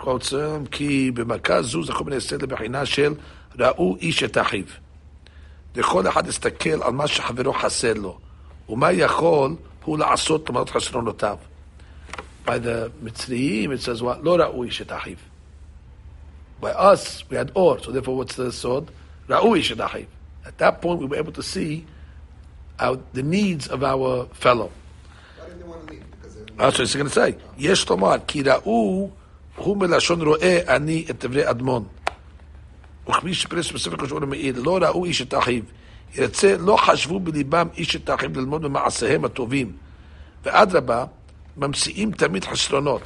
him, 0.00 0.68
כי 0.70 1.10
במכה 1.10 1.62
זו 1.62 1.82
זכו 1.82 2.04
בני 2.04 2.16
ישראל 2.16 2.40
לבחינה 2.42 2.86
של 2.86 3.14
ראו 3.58 3.96
איש 4.00 4.22
את 4.22 4.38
אחיו. 4.38 4.64
לכל 5.76 6.08
אחד 6.08 6.26
להסתכל 6.26 6.82
על 6.82 6.92
מה 6.92 7.06
שחברו 7.06 7.52
חסר 7.52 7.92
לו, 7.94 8.18
ומה 8.68 8.92
יכול 8.92 9.54
הוא 9.84 9.98
לעשות 9.98 10.48
למרות 10.48 10.70
חסרונותיו. 10.70 11.36
By 12.45 12.59
the 12.59 12.89
מצריים 13.03 13.71
it 13.71 13.81
says 13.81 14.01
what? 14.01 14.23
לא 14.23 14.35
ראו 14.35 14.63
איש 14.63 14.81
את 14.81 14.91
אחיו. 14.91 15.17
By 16.61 16.71
us, 16.71 17.23
we 17.29 17.35
had 17.35 17.51
or, 17.53 17.77
so 17.79 17.91
therefore 17.91 18.17
what's 18.17 18.35
the 18.35 18.51
sword? 18.51 18.91
ראו 19.29 19.55
איש 19.55 19.71
את 19.71 19.81
אחיו. 19.81 20.05
At 20.45 20.57
that 20.57 20.81
point 20.81 20.99
we 20.99 21.05
were 21.05 21.17
able 21.17 21.33
to 21.33 21.43
see 21.43 21.85
our, 22.79 22.97
the 23.13 23.23
needs 23.23 23.67
of 23.67 23.83
our 23.83 24.25
fellow. 24.33 24.69
Why 25.37 25.47
didn't 25.47 25.59
they 25.59 25.67
want 25.67 25.87
to 25.87 25.93
leave? 25.93 26.03
Because 26.11 26.35
they 26.35 26.43
That's 26.57 26.77
what 26.77 26.87
he's 26.87 26.95
going 26.95 27.09
to 27.09 27.13
say. 27.13 27.35
יש 27.57 27.89
לומר, 27.89 28.15
כי 28.27 28.43
ראו, 28.43 29.09
הוא 29.55 29.77
מלשון 29.77 30.21
רואה 30.21 30.75
אני 30.75 31.05
את 31.09 31.25
דברי 31.25 31.49
אדמון. 31.49 31.85
וכמי 33.09 33.33
שפרס 33.33 33.71
בספר 33.71 33.97
כשאור 33.97 34.23
המעיד, 34.23 34.57
לא 34.57 34.77
ראו 34.81 35.05
איש 35.05 35.21
את 35.21 35.33
אחיו. 35.33 35.63
ירצה, 36.15 36.57
לא 36.57 36.77
חשבו 36.77 37.19
בליבם 37.19 37.67
איש 37.77 37.95
את 37.95 38.09
אחיו 38.09 38.29
ללמוד 38.35 38.61
ממעשיהם 38.61 39.25
הטובים. 39.25 39.71
ואדרבה, 40.43 41.05
ממציאים 41.57 42.11
תמיד 42.11 42.45
חסרונות. 42.45 43.01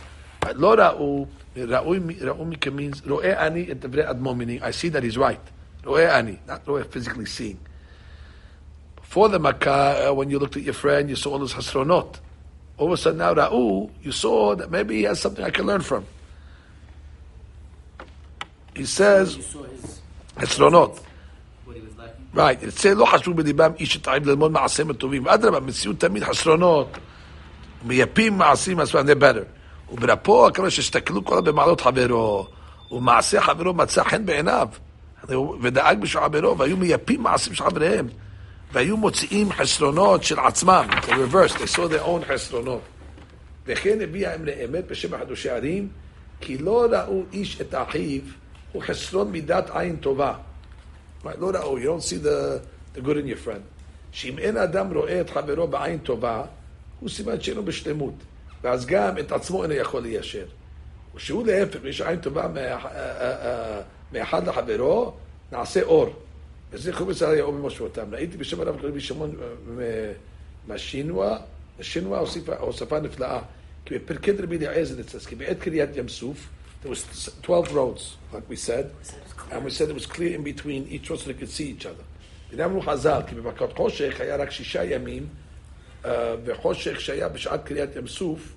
לא 0.56 0.74
ראו, 0.74 1.26
ראו, 1.58 1.94
ראו 2.22 2.46
מכמינס, 2.46 3.02
רואה 3.08 3.48
אני 3.48 3.72
את 3.72 3.80
דברי 3.80 4.10
אדמון, 4.10 4.42
meaning 4.42 4.64
I 4.64 4.72
see 4.72 4.90
that 4.90 5.04
he's 5.04 5.18
right. 5.18 5.86
רואה 5.86 6.20
אני, 6.20 6.36
not 6.48 6.68
רואה 6.68 6.82
physically 6.82 7.26
seeing. 7.26 7.58
Before 9.02 9.30
the 9.30 9.40
Makkah, 9.40 10.10
uh, 10.10 10.14
when 10.14 10.30
you 10.30 10.40
looked 10.40 10.56
at 10.56 10.64
your 10.64 10.74
friend, 10.74 11.10
you 11.10 11.16
saw 11.16 11.32
all 11.32 11.40
his 11.40 11.54
hasronot. 11.54 12.20
All 12.78 12.88
of 12.88 12.94
a 12.94 12.98
sudden 12.98 13.20
now, 13.20 13.34
Ra'u, 13.34 13.90
you 14.02 14.12
saw 14.12 14.56
that 14.56 14.72
maybe 14.72 14.96
he 14.96 15.04
has 15.04 15.20
something 15.20 15.44
I 15.44 15.50
can 15.50 15.66
learn 15.66 15.82
from. 15.82 16.06
he 18.76 18.86
says, 18.86 19.36
You 19.36 19.44
saw 19.44 19.64
his 19.64 20.02
חסרונות. 20.38 21.00
what 21.66 21.76
he 21.76 21.82
was 21.82 21.98
lacking. 21.98 22.26
right, 22.34 22.64
it 22.64 22.74
says, 22.74 22.98
לא 22.98 23.06
חשוב 23.06 23.38
בליבם 23.38 23.72
איש 23.80 23.98
את 23.98 24.08
העם 24.08 24.24
ללמוד 24.26 24.52
מעשיהם 24.52 24.90
הטובים. 24.90 25.28
אדרבה, 25.28 25.60
מציאות 25.60 26.00
תמיד 26.00 26.24
חסרונות. 26.24 26.98
מייפים 27.87 28.39
מעשים 28.39 28.81
עצמם, 28.81 29.01
they're 29.01 29.23
better. 29.23 29.93
וברפו, 29.93 30.49
כמה 30.55 30.71
שהסתכלו 30.71 31.25
כל 31.25 31.41
במעלות 31.41 31.81
חברו, 31.81 32.47
ומעשה 32.91 33.41
חברו 33.41 33.75
מצא 33.75 34.05
חן 34.05 34.27
בעיניו, 34.27 34.69
ודאג 35.63 36.01
בשביל 36.01 36.23
חברו, 36.23 36.59
והיו 36.59 36.77
מייפים 36.77 37.23
מעשים 37.23 37.55
של 37.55 37.65
חבריהם, 37.65 38.09
והיו 38.73 38.97
מוציאים 38.97 39.53
חסרונות 39.53 40.23
של 40.23 40.39
עצמם, 40.39 40.87
the 40.91 41.11
reverse, 41.11 41.53
they 41.53 41.77
saw 41.77 41.89
their 41.89 42.07
own 42.07 42.33
חסרונות. 42.35 42.81
וכן 43.67 43.99
הביע 44.01 44.35
אמרי 44.35 44.65
אמת 44.65 44.87
בשם 44.87 45.15
החדושי 45.15 45.51
ערים, 45.51 45.89
כי 46.41 46.59
לא 46.59 46.87
ראו 46.91 47.23
איש 47.33 47.61
את 47.61 47.75
אחיו, 47.75 48.21
הוא 48.73 48.83
חסרון 48.83 49.31
מידת 49.33 49.71
עין 49.75 49.97
טובה. 49.97 50.35
Right, 51.25 51.29
לא 51.39 51.51
ראו, 51.55 51.79
you 51.79 51.83
don't 51.83 52.03
see 52.03 52.19
the, 52.25 52.61
the 52.97 53.01
good 53.01 53.17
in 53.17 53.27
your 53.27 53.47
friend. 53.47 53.63
שאם 54.13 54.39
אין 54.39 54.57
אדם 54.57 54.95
רואה 54.95 55.21
את 55.21 55.31
חברו 55.31 55.69
בעין 55.69 55.99
טובה, 55.99 56.43
הוא 57.01 57.09
סימן 57.09 57.41
שאינו 57.41 57.63
בשלמות. 57.65 58.15
ואז 58.63 58.87
גם 58.87 59.19
את 59.19 59.33
עצמו 59.33 59.63
אינו 59.63 59.75
יכול 59.75 60.03
ליישר. 60.03 60.47
ושהוא 61.15 61.47
להפך, 61.47 61.79
יש 61.85 62.01
עין 62.01 62.21
טובה 62.21 62.47
אה, 62.57 62.73
אה, 62.73 63.77
אה, 63.77 63.81
מאחד 64.13 64.49
לחברו, 64.49 65.13
נעשה 65.53 65.83
אור. 65.83 66.09
וזה 66.71 66.93
חומץ 66.93 67.23
עלי 67.23 67.41
אור 67.41 67.53
במשמעותם. 67.53 68.15
ראיתי 68.15 68.37
בשם 68.37 68.61
הרב 68.61 68.81
קוראים 68.81 69.01
שמעון 69.01 69.31
מ- 69.69 69.81
מהשינוע, 70.67 71.39
השינוע 71.81 72.19
הוסיפה 72.19 72.57
הוספה 72.57 73.01
נפלאה. 73.01 73.41
כי 73.85 73.99
בפרקי 73.99 74.31
רבי 74.33 74.57
אליעזר 74.57 75.01
אצלס, 75.01 75.27
כי 75.27 75.35
בעת 75.35 75.59
קריאת 75.61 75.97
ים 75.97 76.09
סוף, 76.09 76.49
there 76.85 76.89
was 76.89 77.31
12 77.43 77.73
roads, 77.73 78.35
like 78.35 78.51
we 78.51 78.57
said, 78.57 78.87
and 79.51 79.65
we 79.65 79.71
said 79.71 79.89
it 79.89 79.95
was 79.95 80.07
clear 80.07 80.35
in 80.35 80.43
between 80.43 80.87
each 80.91 81.11
road 81.11 81.19
so 81.21 81.27
they 81.31 81.35
could 81.41 81.51
see 81.51 81.69
each 81.79 81.87
other. 81.87 82.05
ואמרו 82.57 82.81
חז"ל, 82.81 83.21
כי 83.27 83.35
במכות 83.35 83.73
חושך 83.77 84.21
היה 84.21 84.37
רק 84.37 84.51
שישה 84.51 84.85
ימים, 84.85 85.27
וחושך 86.46 87.02
שהיה 87.02 87.30
בשעת 87.30 87.64
קריאת 87.66 87.96
ים 87.96 88.08
סוף, 88.08 88.54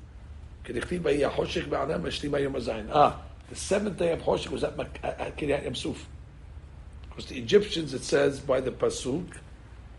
כדכתיב 0.64 1.00
ויהי 1.04 1.24
החושך 1.24 1.66
בענן 1.68 2.04
והשלים 2.04 2.34
היום 2.34 2.56
הזין. 2.56 2.90
אה, 2.90 3.10
the 3.52 3.56
seventh 3.70 3.98
day 4.00 4.20
of 4.20 4.24
חושך 4.24 4.50
was 4.50 4.54
at 4.62 4.78
Mak- 4.80 5.04
at- 5.04 5.20
at 5.20 5.40
קריאת 5.40 5.62
ים 5.64 5.74
סוף. 5.74 6.06
Because 7.10 7.22
the 7.28 7.52
Egyptians, 7.52 7.94
it 7.94 8.04
says 8.10 8.40
by 8.48 8.60
the 8.66 8.82
pasuk, 8.84 9.36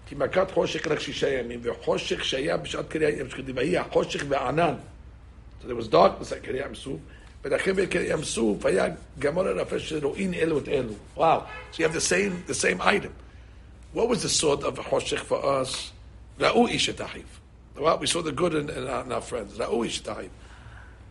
כי 0.08 0.16
מכת 0.16 0.52
חושך 0.52 0.88
רק 0.88 1.00
שישה 1.00 1.30
ימים, 1.30 1.60
וחושך 1.64 2.26
שהיה 2.26 2.58
בשעת 2.58 2.88
קריאת 2.90 3.14
ים 3.20 3.30
סוף, 3.30 3.38
כתיב 3.40 3.58
ויהי 3.58 3.78
החושך 3.78 4.24
וענן. 4.30 4.74
So 5.62 5.66
there 5.66 5.84
was 5.84 5.88
darkness 5.94 6.32
at 6.32 6.46
קריאת 6.46 6.66
ים 6.66 6.76
סוף, 6.76 7.00
ולכן 7.44 7.76
בקריאת 7.76 8.10
ים 8.20 8.24
סוף 8.24 8.66
היה 8.66 8.86
גמור 9.20 9.48
הרפא 9.48 9.80
שרואים 9.80 10.34
אלו 10.34 10.58
את 10.60 10.68
אלו. 10.68 10.94
Wow. 11.18 11.22
So 11.74 11.78
you 11.78 11.84
have 11.84 11.94
the 11.94 12.10
same, 12.12 12.52
the 12.52 12.54
same 12.54 12.82
item. 12.82 13.12
What 13.96 14.10
was 14.10 14.22
the 14.24 14.44
sort 14.44 14.64
of 14.64 14.82
חושך 14.82 15.24
for 15.30 15.44
us? 15.44 15.92
ראו 16.40 16.68
איש 16.68 16.90
את 16.90 17.02
אחיו. 17.02 17.22
Well, 17.77 17.99
we 17.99 18.07
saw 18.07 18.23
the 18.23 18.33
good 18.33 18.55
in, 18.55 18.69
in, 18.69 18.89
our, 18.89 19.05
in 19.05 19.13
our 19.13 19.21
friends. 19.21 19.57
Ra'uish. 19.59 20.31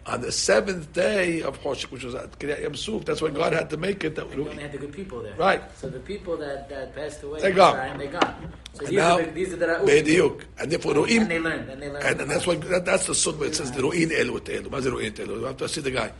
On 0.06 0.22
the 0.22 0.32
seventh 0.32 0.92
day 0.94 1.42
of 1.44 1.62
Hoshik, 1.62 1.92
which 1.92 2.04
was 2.04 2.16
at 2.16 2.40
Kiryat 2.40 2.62
Yam 2.62 2.76
Suf, 2.76 3.06
that's 3.06 3.22
when 3.22 3.34
God 3.34 3.54
had 3.54 3.70
to 3.70 3.78
make 3.78 4.04
it. 4.04 4.16
That 4.16 4.30
we 4.36 4.42
only 4.42 4.64
had 4.64 4.72
the 4.72 4.78
good 4.80 4.92
people 4.92 5.22
there. 5.22 5.36
Right. 5.36 5.62
So 5.78 5.90
the 5.90 6.00
people 6.00 6.36
that, 6.38 6.68
that 6.70 6.96
passed 6.96 7.22
away, 7.22 7.42
they're 7.42 7.52
gone. 7.52 7.98
They 7.98 8.08
gone. 8.08 8.52
So 8.74 8.80
and 8.80 8.88
these, 8.88 8.98
now, 8.98 9.20
are 9.20 9.26
the, 9.26 9.32
these 9.32 9.54
are 9.54 9.58
the 9.58 9.66
Ra'uish. 9.68 10.44
And 10.58 10.72
therefore, 10.72 10.94
Ru'in. 10.94 11.22
And 11.22 11.32
they 11.32 11.40
learned. 11.40 11.70
And 11.70 11.82
they 11.82 11.90
learned. 11.90 12.06
And, 12.06 12.22
and 12.22 12.32
that's, 12.32 12.48
why, 12.48 12.56
that, 12.56 12.86
that's 12.86 13.06
the 13.08 13.14
sunnah 13.14 13.38
where 13.38 13.50
it 13.50 13.56
says, 13.56 13.72
the 13.72 13.82
Ru'in 13.82 14.10
Elu 14.10 14.40
Te'elu. 14.40 14.68
What 14.68 14.80
is 14.80 14.88
Ru'in 14.88 15.12
Te'elu? 15.12 15.40
You 15.40 15.44
have 15.44 15.58
to 15.58 15.70
see 15.70 15.82
the 15.82 15.92
guy. 15.92 16.12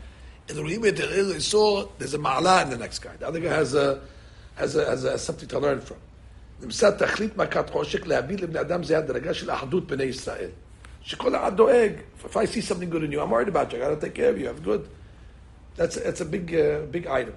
And 0.50 0.58
the 0.58 0.62
Ru'in 0.62 0.96
Te'elu, 0.96 1.34
he 1.34 1.40
saw 1.40 1.88
there's 1.98 2.14
a 2.14 2.20
ma'ala 2.20 2.64
in 2.64 2.70
the 2.70 2.78
next 2.78 3.00
guy. 3.00 3.16
The 3.18 3.28
other 3.28 3.40
guy 3.40 3.54
has 3.54 3.74
a, 3.74 4.02
has 4.56 4.76
a, 4.76 4.86
has 4.86 5.04
a, 5.04 5.10
has 5.10 5.16
a, 5.16 5.18
something 5.18 5.48
to 5.50 5.60
learn 5.60 5.82
from. 5.82 5.98
נמצא 6.63 6.91
תכלית 6.91 7.37
מכת 7.37 7.71
חושך 7.71 8.07
להביא 8.07 8.37
לבני 8.37 8.61
אדם 8.61 8.83
זה 8.83 8.99
הדרגה 8.99 9.35
של 9.35 9.51
אחדות 9.51 9.87
בני 9.87 10.05
ישראל. 10.05 10.51
שכל 11.05 11.37
אחד 11.37 11.57
דואג. 11.57 11.93
If 12.25 12.37
I 12.37 12.45
see 12.47 12.61
something 12.61 12.91
good 12.91 13.05
in 13.05 13.13
you, 13.13 13.21
I'm 13.21 13.31
worried 13.31 13.49
about 13.49 13.73
you, 13.73 13.79
I 13.79 13.81
gotta 13.81 13.97
take 13.97 14.15
care 14.15 14.31
of 14.31 14.39
you, 14.41 14.49
I'm 14.49 14.63
good. 14.63 14.89
That's, 15.77 15.97
that's 15.97 16.21
a 16.21 16.25
big, 16.25 16.55
uh, 16.55 16.87
big 16.91 17.07
item. 17.07 17.35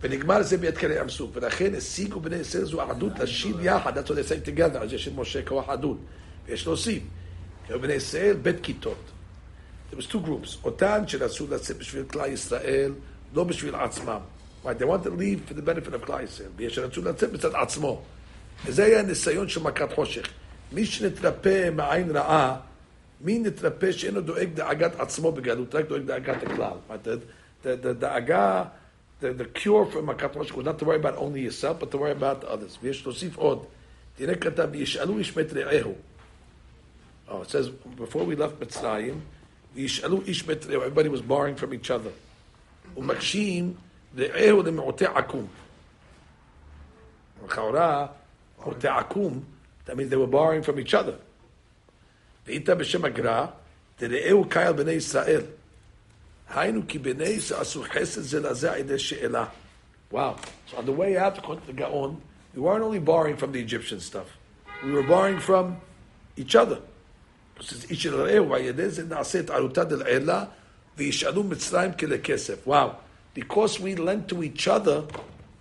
ונגמר 0.00 0.42
זה 0.42 0.56
בעת 0.56 0.78
קרי 0.78 1.00
ים 1.00 1.08
סוף, 1.08 1.30
ולכן 1.34 1.74
השיגו 1.74 2.20
בני 2.20 2.36
ישראל 2.36 2.64
זו 2.64 2.84
אחדות 2.84 3.18
לשיר 3.18 3.56
יחד, 3.60 3.98
that's 3.98 4.10
what 4.10 4.14
they 4.14 4.28
say 4.28 4.58
together, 4.58 4.78
אז 4.78 4.92
יש 4.92 5.08
את 5.08 5.12
משה 5.16 5.42
כוח 5.42 5.68
אחדות, 5.68 5.98
ויש 6.46 6.66
להוסיף, 6.66 7.02
כי 7.66 7.72
בני 7.78 7.92
ישראל 7.92 8.36
בית 8.42 8.56
כיתות. 8.62 8.98
There 9.92 9.96
was 9.96 10.12
two 10.12 10.26
groups, 10.26 10.64
אותן 10.64 11.02
שרצו 11.06 11.46
לצאת 11.50 11.78
בשביל 11.78 12.04
כלל 12.04 12.32
ישראל, 12.32 12.92
לא 13.34 13.44
בשביל 13.44 13.74
עצמם. 13.74 14.20
Right, 14.64 14.78
they 14.78 14.86
want 14.86 15.04
to 15.04 15.10
leave 15.10 15.50
for 15.50 15.54
the 15.54 15.62
benefit 15.62 15.94
of 15.94 16.06
כלל 16.06 16.24
ישראל, 16.24 16.50
ויש 16.56 16.74
שרצו 16.74 17.02
לצאת 17.02 17.32
מצד 17.32 17.54
עצמו. 17.54 18.02
וזה 18.66 18.84
היה 18.84 19.00
הניסיון 19.00 19.48
של 19.48 19.62
מכת 19.62 19.92
חושך. 19.92 20.28
מי 20.72 20.86
שנתרפא 20.86 21.70
מעין 21.70 22.16
רעה, 22.16 22.56
מי 23.20 23.38
נתרפא 23.38 23.92
שאינו 23.92 24.20
דואג 24.20 24.48
דאגת 24.54 25.00
עצמו 25.00 25.32
בגלות, 25.32 25.74
רק 25.74 25.88
דואג 25.88 26.02
דאגת 26.02 26.42
הכלל. 26.42 26.76
Right, 26.90 27.06
the, 27.06 27.66
the, 27.66 27.84
the 27.84 27.92
דאגה, 27.98 28.64
the, 29.20 29.24
the 29.24 29.58
cure 29.58 29.92
for 29.92 30.02
מכת 30.02 30.34
חושך 30.34 30.54
was 30.54 30.64
not 30.64 30.78
to 30.78 30.84
worry 30.84 30.96
about 30.96 31.16
only 31.16 31.40
yourself, 31.40 31.80
but 31.80 31.90
to 31.90 31.98
worry 31.98 32.12
about 32.22 32.44
others. 32.44 32.78
ויש 32.82 33.06
להוסיף 33.06 33.36
עוד. 33.36 33.64
תראה 34.16 34.34
כתב, 34.34 34.68
וישאלו 34.72 35.18
איש 35.18 35.36
מת 35.36 35.52
רעהו. 35.52 35.94
Oh, 37.28 37.42
it 37.42 37.50
says, 37.50 37.70
before 37.96 38.24
we 38.24 38.36
left 38.36 38.60
מצרים, 38.60 39.20
וישאלו 39.74 40.22
איש 40.22 40.48
מת 40.48 40.66
רעהו, 40.66 40.82
everybody 40.82 41.08
was 41.08 41.22
borrowing 41.22 41.56
from 41.62 41.72
each 41.72 41.90
other. 41.90 42.12
ומקשים 42.96 43.74
רעהו 44.18 44.62
למעוטי 44.62 45.06
עקום. 45.06 45.46
לכאורה, 47.44 48.06
מעוטי 48.58 48.88
עקום, 48.88 49.42
that 49.86 49.90
means 49.90 50.10
they 50.10 50.16
were 50.16 50.26
borrowing 50.26 50.62
from 50.62 50.78
each 50.78 50.94
other. 50.94 51.16
ואיתה 52.46 52.74
בשם 52.74 53.04
הגר"א, 53.04 53.46
דרעהו 54.00 54.44
קהל 54.48 54.72
בני 54.72 54.92
ישראל. 54.92 55.42
היינו 56.48 56.82
כי 56.88 56.98
בני 56.98 57.24
ישראל 57.24 57.60
עשו 57.60 57.82
חסד 57.82 58.20
זה 58.20 58.40
לזה 58.40 58.72
על 58.72 58.78
ידי 58.78 58.98
שאלה. 58.98 59.44
Wow. 60.12 60.36
So 60.70 60.76
on 60.76 60.86
the 60.86 60.92
way 60.92 61.16
out, 61.16 61.38
according 61.38 61.62
to 61.66 61.72
the 61.72 61.80
Gaon, 61.82 62.20
we 62.54 62.60
weren't 62.60 62.84
only 62.84 63.00
borrowing 63.00 63.36
from 63.36 63.52
the 63.52 63.60
Egyptian 63.60 64.00
stuff. 64.00 64.28
We 64.84 64.92
were 64.92 65.02
borrowing 65.02 65.40
from 65.40 65.80
each 66.36 66.54
other. 66.54 66.78
says, 67.60 67.90
איש 67.90 68.06
אל 68.06 68.14
רעהו, 68.14 68.50
ועל 68.50 68.60
ידי 68.60 68.88
זה 68.88 69.04
נעשה 69.04 69.40
את 69.40 69.50
עלותא 69.50 69.84
דלעילה, 69.84 70.44
וישאלו 70.96 71.44
מצרים 71.44 71.92
כלכסף. 71.92 72.66
Wow. 72.66 72.90
Because 73.34 73.80
we 73.80 73.96
lent 73.96 74.28
to 74.28 74.42
each 74.42 74.68
other, 74.68 75.02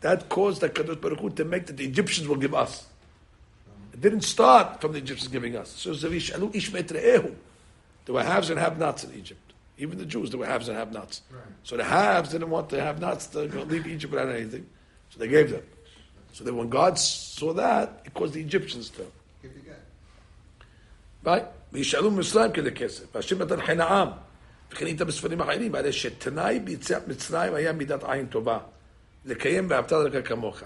that 0.01 0.29
caused 0.29 0.62
the 0.62 0.69
Kadosh 0.69 0.99
Baruch 0.99 1.19
Hu 1.19 1.29
to 1.31 1.45
make 1.45 1.65
that 1.67 1.77
the 1.77 1.86
Egyptians 1.86 2.27
will 2.27 2.36
give 2.36 2.53
us. 2.53 2.88
It 3.93 4.01
didn't 4.01 4.21
start 4.21 4.81
from 4.81 4.93
the 4.93 4.97
Egyptians 4.97 5.31
giving 5.31 5.55
us. 5.55 5.69
So 5.69 5.91
it's 5.91 6.03
וישאלו 6.03 6.51
איש 6.53 6.73
מאת 6.73 6.91
רעהו. 6.91 7.31
There 8.05 8.15
were 8.15 8.23
haves 8.23 8.49
and 8.49 8.59
have-nots 8.59 9.03
in 9.05 9.13
Egypt. 9.13 9.53
Even 9.77 9.97
the 9.97 10.05
Jews, 10.05 10.29
there 10.29 10.39
were 10.39 10.45
haves 10.45 10.67
and 10.67 10.77
have-nots. 10.77 11.21
So 11.63 11.77
the 11.77 11.83
haves 11.83 12.31
didn't 12.31 12.49
want 12.49 12.69
the 12.69 12.81
have-nots 12.81 13.27
to 13.27 13.47
go 13.47 13.63
leave 13.63 13.88
Egypt 13.88 14.12
without 14.13 14.29
anything, 14.29 14.65
so 15.09 15.19
they 15.19 15.27
gave 15.27 15.51
them. 15.51 15.63
So 16.33 16.43
then 16.43 16.57
when 16.57 16.69
God 16.69 16.99
saw 16.99 17.53
that, 17.53 18.01
it 18.05 18.13
caused 18.13 18.33
the 18.33 18.41
Egyptians 18.41 18.89
to. 18.89 19.05
Give 19.41 19.51
you 19.55 19.62
get. 19.62 19.81
Right? 21.23 21.45
וישאלו 21.73 22.12
מצרים 22.12 22.51
כדי 22.51 22.71
כסף, 22.71 23.15
והשם 23.15 23.41
נתן 23.41 23.65
חן 23.65 23.79
העם, 23.79 24.07
וכן 24.71 24.86
איתה 24.86 25.05
בספרים 25.05 25.41
אחרים, 25.41 25.75
הרי 25.75 25.93
שתנאי 25.93 26.59
ביציאת 26.59 27.07
מצרים 27.07 27.53
היה 27.53 27.73
מידת 27.73 28.03
עין 28.03 28.25
טובה, 28.25 28.59
לקיים 29.25 29.67
ואהבת 29.69 29.91
לך 29.91 30.27
כמוך. 30.27 30.63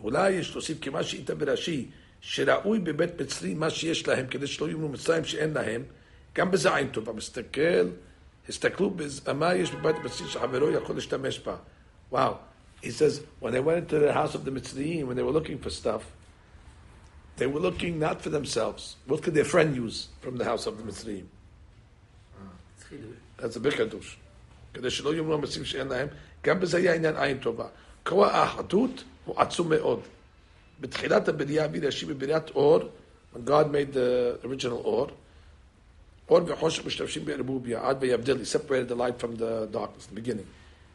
ואולי 0.00 0.30
יש 0.30 0.52
להוסיף 0.52 0.78
כמה 0.80 1.02
שאיתה 1.02 1.34
ברש"י, 1.34 1.88
שראוי 2.20 2.78
בבית 2.78 3.20
מצרי 3.20 3.54
מה 3.54 3.70
שיש 3.70 4.08
להם, 4.08 4.26
כדי 4.26 4.46
שלא 4.46 4.68
יאמרו 4.68 4.88
מצרים 4.88 5.24
שאין 5.24 5.52
להם, 5.52 5.82
גם 6.34 6.50
בזה 6.50 6.76
עין 6.76 6.88
טובה. 6.88 7.12
מסתכל, 7.12 7.88
הסתכלו 8.48 8.94
במה 9.24 9.54
יש 9.54 9.70
בבית 9.70 9.96
מצרי 10.04 10.28
שחברו 10.28 10.70
יכול 10.70 10.94
להשתמש 10.94 11.38
בה. 11.38 11.56
Wow. 12.12 12.34
He 12.82 12.90
says, 12.90 13.20
when 13.40 13.52
they 13.52 13.60
went 13.60 13.78
into 13.78 13.98
the 14.00 14.12
house 14.12 14.34
of 14.34 14.44
the 14.44 14.50
Mitzrayim, 14.50 15.06
when 15.06 15.16
they 15.16 15.22
were 15.22 15.36
looking 15.38 15.58
for 15.58 15.70
stuff, 15.70 16.02
they 17.36 17.46
were 17.46 17.60
looking 17.60 17.98
not 17.98 18.20
for 18.20 18.28
themselves. 18.28 18.96
What 19.06 19.22
could 19.22 19.34
their 19.34 19.44
friend 19.44 19.74
use 19.76 20.08
from 20.20 20.36
the 20.36 20.44
house 20.44 20.66
of 20.66 20.76
the 20.78 20.84
Mitzrayim? 20.88 21.26
It's 22.74 22.84
chidush. 22.88 23.16
That's 23.38 23.56
a 23.56 23.60
big 23.60 23.74
חידוש. 23.74 24.16
כדי 24.74 24.90
שלא 24.90 25.14
יאמרו 25.14 25.34
המציעים 25.34 25.64
שאין 25.64 25.88
להם, 25.88 26.08
גם 26.43 26.59
בזה 26.59 26.77
היה 26.77 26.93
עניין 26.93 27.15
עין 27.17 27.37
טובה. 27.37 27.65
כוח 28.03 28.31
האחדות 28.33 29.03
הוא 29.25 29.39
עצום 29.39 29.69
מאוד. 29.69 29.99
בתחילת 30.81 31.27
הבריאה, 31.27 31.67
בראשי 31.67 32.05
בבריאת 32.05 32.49
אור, 32.49 32.79
God 33.35 33.65
made 33.71 33.93
the 33.93 34.45
original 34.45 34.71
אור, 34.71 35.07
אור 36.29 36.39
וחושך 36.47 36.85
משתמשים 36.85 37.25
בערבוביה, 37.25 37.87
עד 37.87 37.97
ויבדל, 37.99 38.37
he 38.41 38.45
separated 38.45 38.91
the 38.91 38.95
light 38.95 39.21
from 39.23 39.39
the 39.39 39.75
darkness, 39.75 40.07
the 40.13 40.19
beginning. 40.19 40.47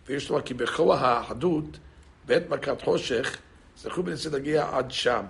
ויש 0.07 0.31
לומר 0.31 0.43
כי 0.43 0.55
בכוח 0.55 1.03
האחדות, 1.03 1.79
בעת 2.27 2.49
מכת 2.49 2.83
חושך, 2.83 3.39
זכו 3.79 4.03
בניסי 4.03 4.31
להגיע 4.31 4.69
עד 4.73 4.91
שם, 4.91 5.25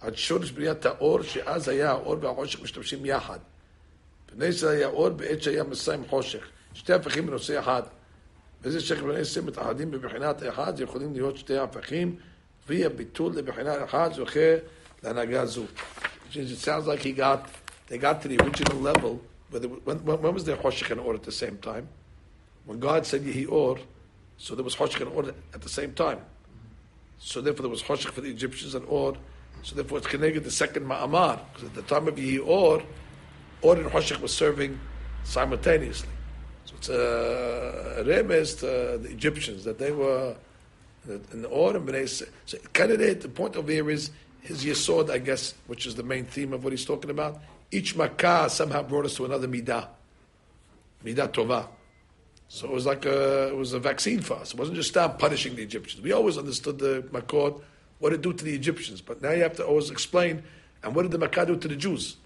עד 0.00 0.16
שורש 0.16 0.50
בריאת 0.50 0.86
האור, 0.86 1.22
שאז 1.22 1.68
היה 1.68 1.90
האור 1.90 2.16
והחושך 2.20 2.62
משתמשים 2.62 3.06
יחד. 3.06 3.38
בני 4.36 4.46
היה 4.68 4.86
אור 4.86 5.08
בעת 5.08 5.42
שהיה 5.42 5.64
מסיים 5.64 6.04
חושך. 6.08 6.48
שתי 6.74 6.92
הפכים 6.92 7.26
בנושא 7.26 7.58
אחד. 7.58 7.82
וזה 8.63 8.79
שכבני 8.79 9.19
עשם 9.19 9.45
מתאחדים 9.45 9.91
בבחינת 9.91 10.43
אחד, 10.49 10.79
יכולים 10.79 11.13
להיות 11.13 11.37
שתי 11.37 11.57
הפכים, 11.57 12.15
ויהיה 12.67 12.89
ביטול 12.89 13.33
לבחינת 13.35 13.77
אחד, 13.83 14.09
זוכה 14.13 14.55
להנהגה 15.03 15.45
זו. 15.45 15.63
Which 16.29 16.37
is, 16.37 16.51
It 16.51 16.59
sounds 16.59 16.85
like 16.85 16.99
he 16.99 17.11
got, 17.13 17.49
they 17.87 17.97
got 17.97 18.21
to 18.21 18.27
the 18.27 18.39
original 18.43 18.77
level, 18.77 19.19
where 19.49 19.59
they, 19.59 19.67
when, 19.67 19.97
when, 20.05 20.21
when 20.21 20.33
was 20.33 20.43
there 20.45 20.57
Hoshech 20.57 20.91
and 20.91 20.99
Or 20.99 21.15
at 21.15 21.23
the 21.23 21.31
same 21.31 21.57
time? 21.57 21.87
When 22.65 22.79
God 22.79 23.05
said 23.05 23.21
Yehi 23.23 23.49
Or, 23.49 23.79
so 24.37 24.53
there 24.55 24.63
was 24.63 24.75
Hoshech 24.75 25.01
and 25.01 25.11
Or 25.11 25.23
at 25.55 25.61
the 25.61 25.69
same 25.69 25.93
time. 25.93 26.19
So 27.17 27.41
therefore 27.41 27.63
there 27.63 27.71
was 27.71 27.81
Hoshech 27.81 28.11
for 28.11 28.21
the 28.21 28.29
Egyptians 28.29 28.75
and 28.75 28.85
Or, 28.87 29.15
so 29.63 29.75
therefore 29.75 29.97
it's 29.97 30.07
connected 30.07 30.43
the 30.43 30.51
second 30.51 30.85
Ma'amar, 30.85 31.39
because 31.53 31.69
at 31.69 31.73
the 31.73 31.81
time 31.81 32.07
of 32.07 32.15
Yehi 32.15 32.45
Or, 32.45 32.83
Or 33.61 33.75
and 33.75 33.89
Hoshech 33.89 34.21
was 34.21 34.33
serving 34.33 34.79
simultaneously. 35.23 36.09
So 36.64 36.74
it's 36.76 36.88
uh, 36.88 37.96
a 37.98 38.04
remes 38.04 38.58
to 38.60 38.94
uh, 38.94 38.96
the 38.98 39.10
Egyptians 39.10 39.64
that 39.64 39.78
they 39.78 39.92
were 39.92 40.34
in 41.06 41.42
the 41.42 41.48
Bnei 41.48 42.08
Se- 42.08 42.26
So 42.46 42.58
candidate, 42.72 43.20
the 43.20 43.28
point 43.28 43.56
over 43.56 43.70
here 43.70 43.90
is 43.90 44.10
his 44.40 44.64
Yesod, 44.64 45.10
I 45.10 45.18
guess, 45.18 45.54
which 45.66 45.86
is 45.86 45.94
the 45.94 46.02
main 46.02 46.24
theme 46.24 46.52
of 46.52 46.64
what 46.64 46.72
he's 46.72 46.84
talking 46.84 47.10
about. 47.10 47.40
Each 47.70 47.96
Makkah 47.96 48.48
somehow 48.48 48.82
brought 48.82 49.04
us 49.04 49.14
to 49.16 49.24
another 49.24 49.48
Midah. 49.48 49.88
Midah 51.04 51.28
Tovah. 51.32 51.66
So 52.48 52.66
it 52.66 52.72
was 52.72 52.86
like 52.86 53.04
a, 53.04 53.48
it 53.48 53.56
was 53.56 53.72
a 53.72 53.78
vaccine 53.78 54.20
for 54.20 54.34
us. 54.34 54.52
It 54.52 54.58
wasn't 54.58 54.76
just 54.76 54.90
stop 54.90 55.18
punishing 55.18 55.56
the 55.56 55.62
Egyptians. 55.62 56.02
We 56.02 56.12
always 56.12 56.38
understood 56.38 56.78
the 56.78 57.02
Makot, 57.10 57.60
what 57.98 58.12
it 58.12 58.22
do 58.22 58.32
to 58.32 58.44
the 58.44 58.54
Egyptians. 58.54 59.00
But 59.00 59.22
now 59.22 59.30
you 59.30 59.42
have 59.42 59.56
to 59.56 59.66
always 59.66 59.90
explain, 59.90 60.42
and 60.82 60.94
what 60.94 61.02
did 61.02 61.10
the 61.10 61.18
Makkah 61.18 61.46
do 61.46 61.56
to 61.56 61.68
the 61.68 61.76
Jews? 61.76 62.16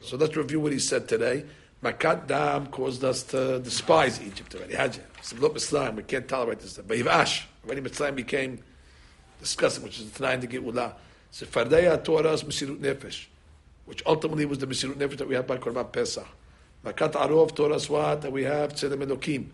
So 0.00 0.16
let's 0.16 0.36
review 0.36 0.60
what 0.60 0.72
he 0.72 0.80
said 0.80 1.08
today. 1.08 1.44
Makat 1.82 2.28
Dam 2.28 2.68
caused 2.68 3.02
us 3.02 3.24
to 3.24 3.58
despise 3.58 4.20
Egypt 4.22 4.54
already. 4.54 4.74
Hajj. 4.74 5.00
Mitzrayim, 5.22 5.96
we 5.96 6.02
can't 6.04 6.28
tolerate 6.28 6.60
this 6.60 6.72
stuff. 6.72 6.84
But 6.86 6.98
Yivash, 6.98 7.44
already 7.64 7.80
Mitzrayim 7.80 8.14
became 8.14 8.60
disgusting, 9.40 9.82
which 9.82 9.98
is 9.98 10.10
the 10.10 10.18
Tanai 10.18 10.40
to 10.40 10.46
get 10.46 10.62
Ula. 10.62 10.94
So 11.32 11.46
Fardeya 11.46 12.02
taught 12.04 12.26
us 12.26 12.44
Mesirut 12.44 12.78
Nefesh, 12.78 13.26
which 13.86 14.02
ultimately 14.06 14.44
was 14.46 14.58
the 14.58 14.66
Mesirut 14.66 14.94
Nefesh 14.94 15.16
that 15.18 15.28
we 15.28 15.34
have 15.34 15.46
by 15.46 15.56
Korban 15.56 15.90
Pesach. 15.90 16.26
Makat 16.84 17.12
Arov 17.12 17.54
taught 17.54 17.72
us 17.72 17.88
what? 17.88 18.22
That 18.22 18.32
we 18.32 18.44
have 18.44 18.74
Tzelem 18.74 19.04
Elokim. 19.04 19.46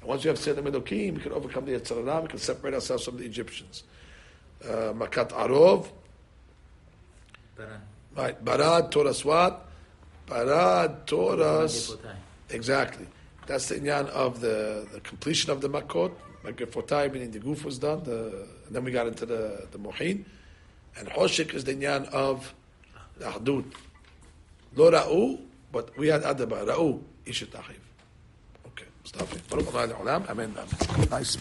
And 0.00 0.04
once 0.04 0.24
we 0.24 0.28
have 0.28 0.38
Tzelem 0.38 0.70
Elokim, 0.70 1.16
we 1.16 1.20
can 1.20 1.32
overcome 1.32 1.66
the 1.66 1.72
Yetzirah, 1.72 2.22
we 2.22 2.28
can 2.28 2.38
separate 2.38 2.74
ourselves 2.74 3.04
from 3.04 3.18
the 3.18 3.24
Egyptians. 3.24 3.82
Uh, 4.64 4.92
Makat 4.94 5.30
Arov, 5.30 5.88
Baran. 7.56 7.80
right, 8.14 8.44
Barad 8.44 8.90
taught 8.90 9.06
us 9.06 9.24
what? 9.24 9.66
Barad 10.26 11.06
taught 11.06 11.40
us... 11.40 11.96
Exactly. 12.50 13.06
That's 13.46 13.68
the 13.68 13.76
inyan 13.76 14.08
of 14.08 14.40
the, 14.40 14.86
the 14.92 15.00
completion 15.00 15.50
of 15.50 15.60
the 15.60 15.68
makot. 15.68 16.12
Magefotai 16.44 17.12
meaning 17.12 17.30
the 17.32 17.38
goof 17.38 17.64
was 17.64 17.78
done. 17.78 18.04
The, 18.04 18.46
and 18.66 18.74
then 18.74 18.84
we 18.84 18.92
got 18.92 19.06
into 19.06 19.26
the, 19.26 19.66
the 19.72 19.78
mohin. 19.78 20.24
And 20.98 21.08
hoshik 21.08 21.54
is 21.54 21.64
the 21.64 21.74
inyan 21.74 22.08
of 22.10 22.54
the 23.18 23.26
ahdud. 23.26 23.64
Lo 24.76 24.90
ra'u, 24.90 25.40
but 25.72 25.96
we 25.98 26.08
had 26.08 26.22
adaba. 26.22 26.66
Ra'u, 26.66 27.00
ishit 27.24 27.48
achiv. 27.48 27.80
Okay. 28.68 28.86
Stop 29.04 29.32
it. 29.32 29.48
Baruch 29.48 29.68
Adonai 29.68 29.92
le'olam. 29.92 30.30
Amen. 30.30 30.54
Amen. 30.56 31.08
Nice. 31.10 31.36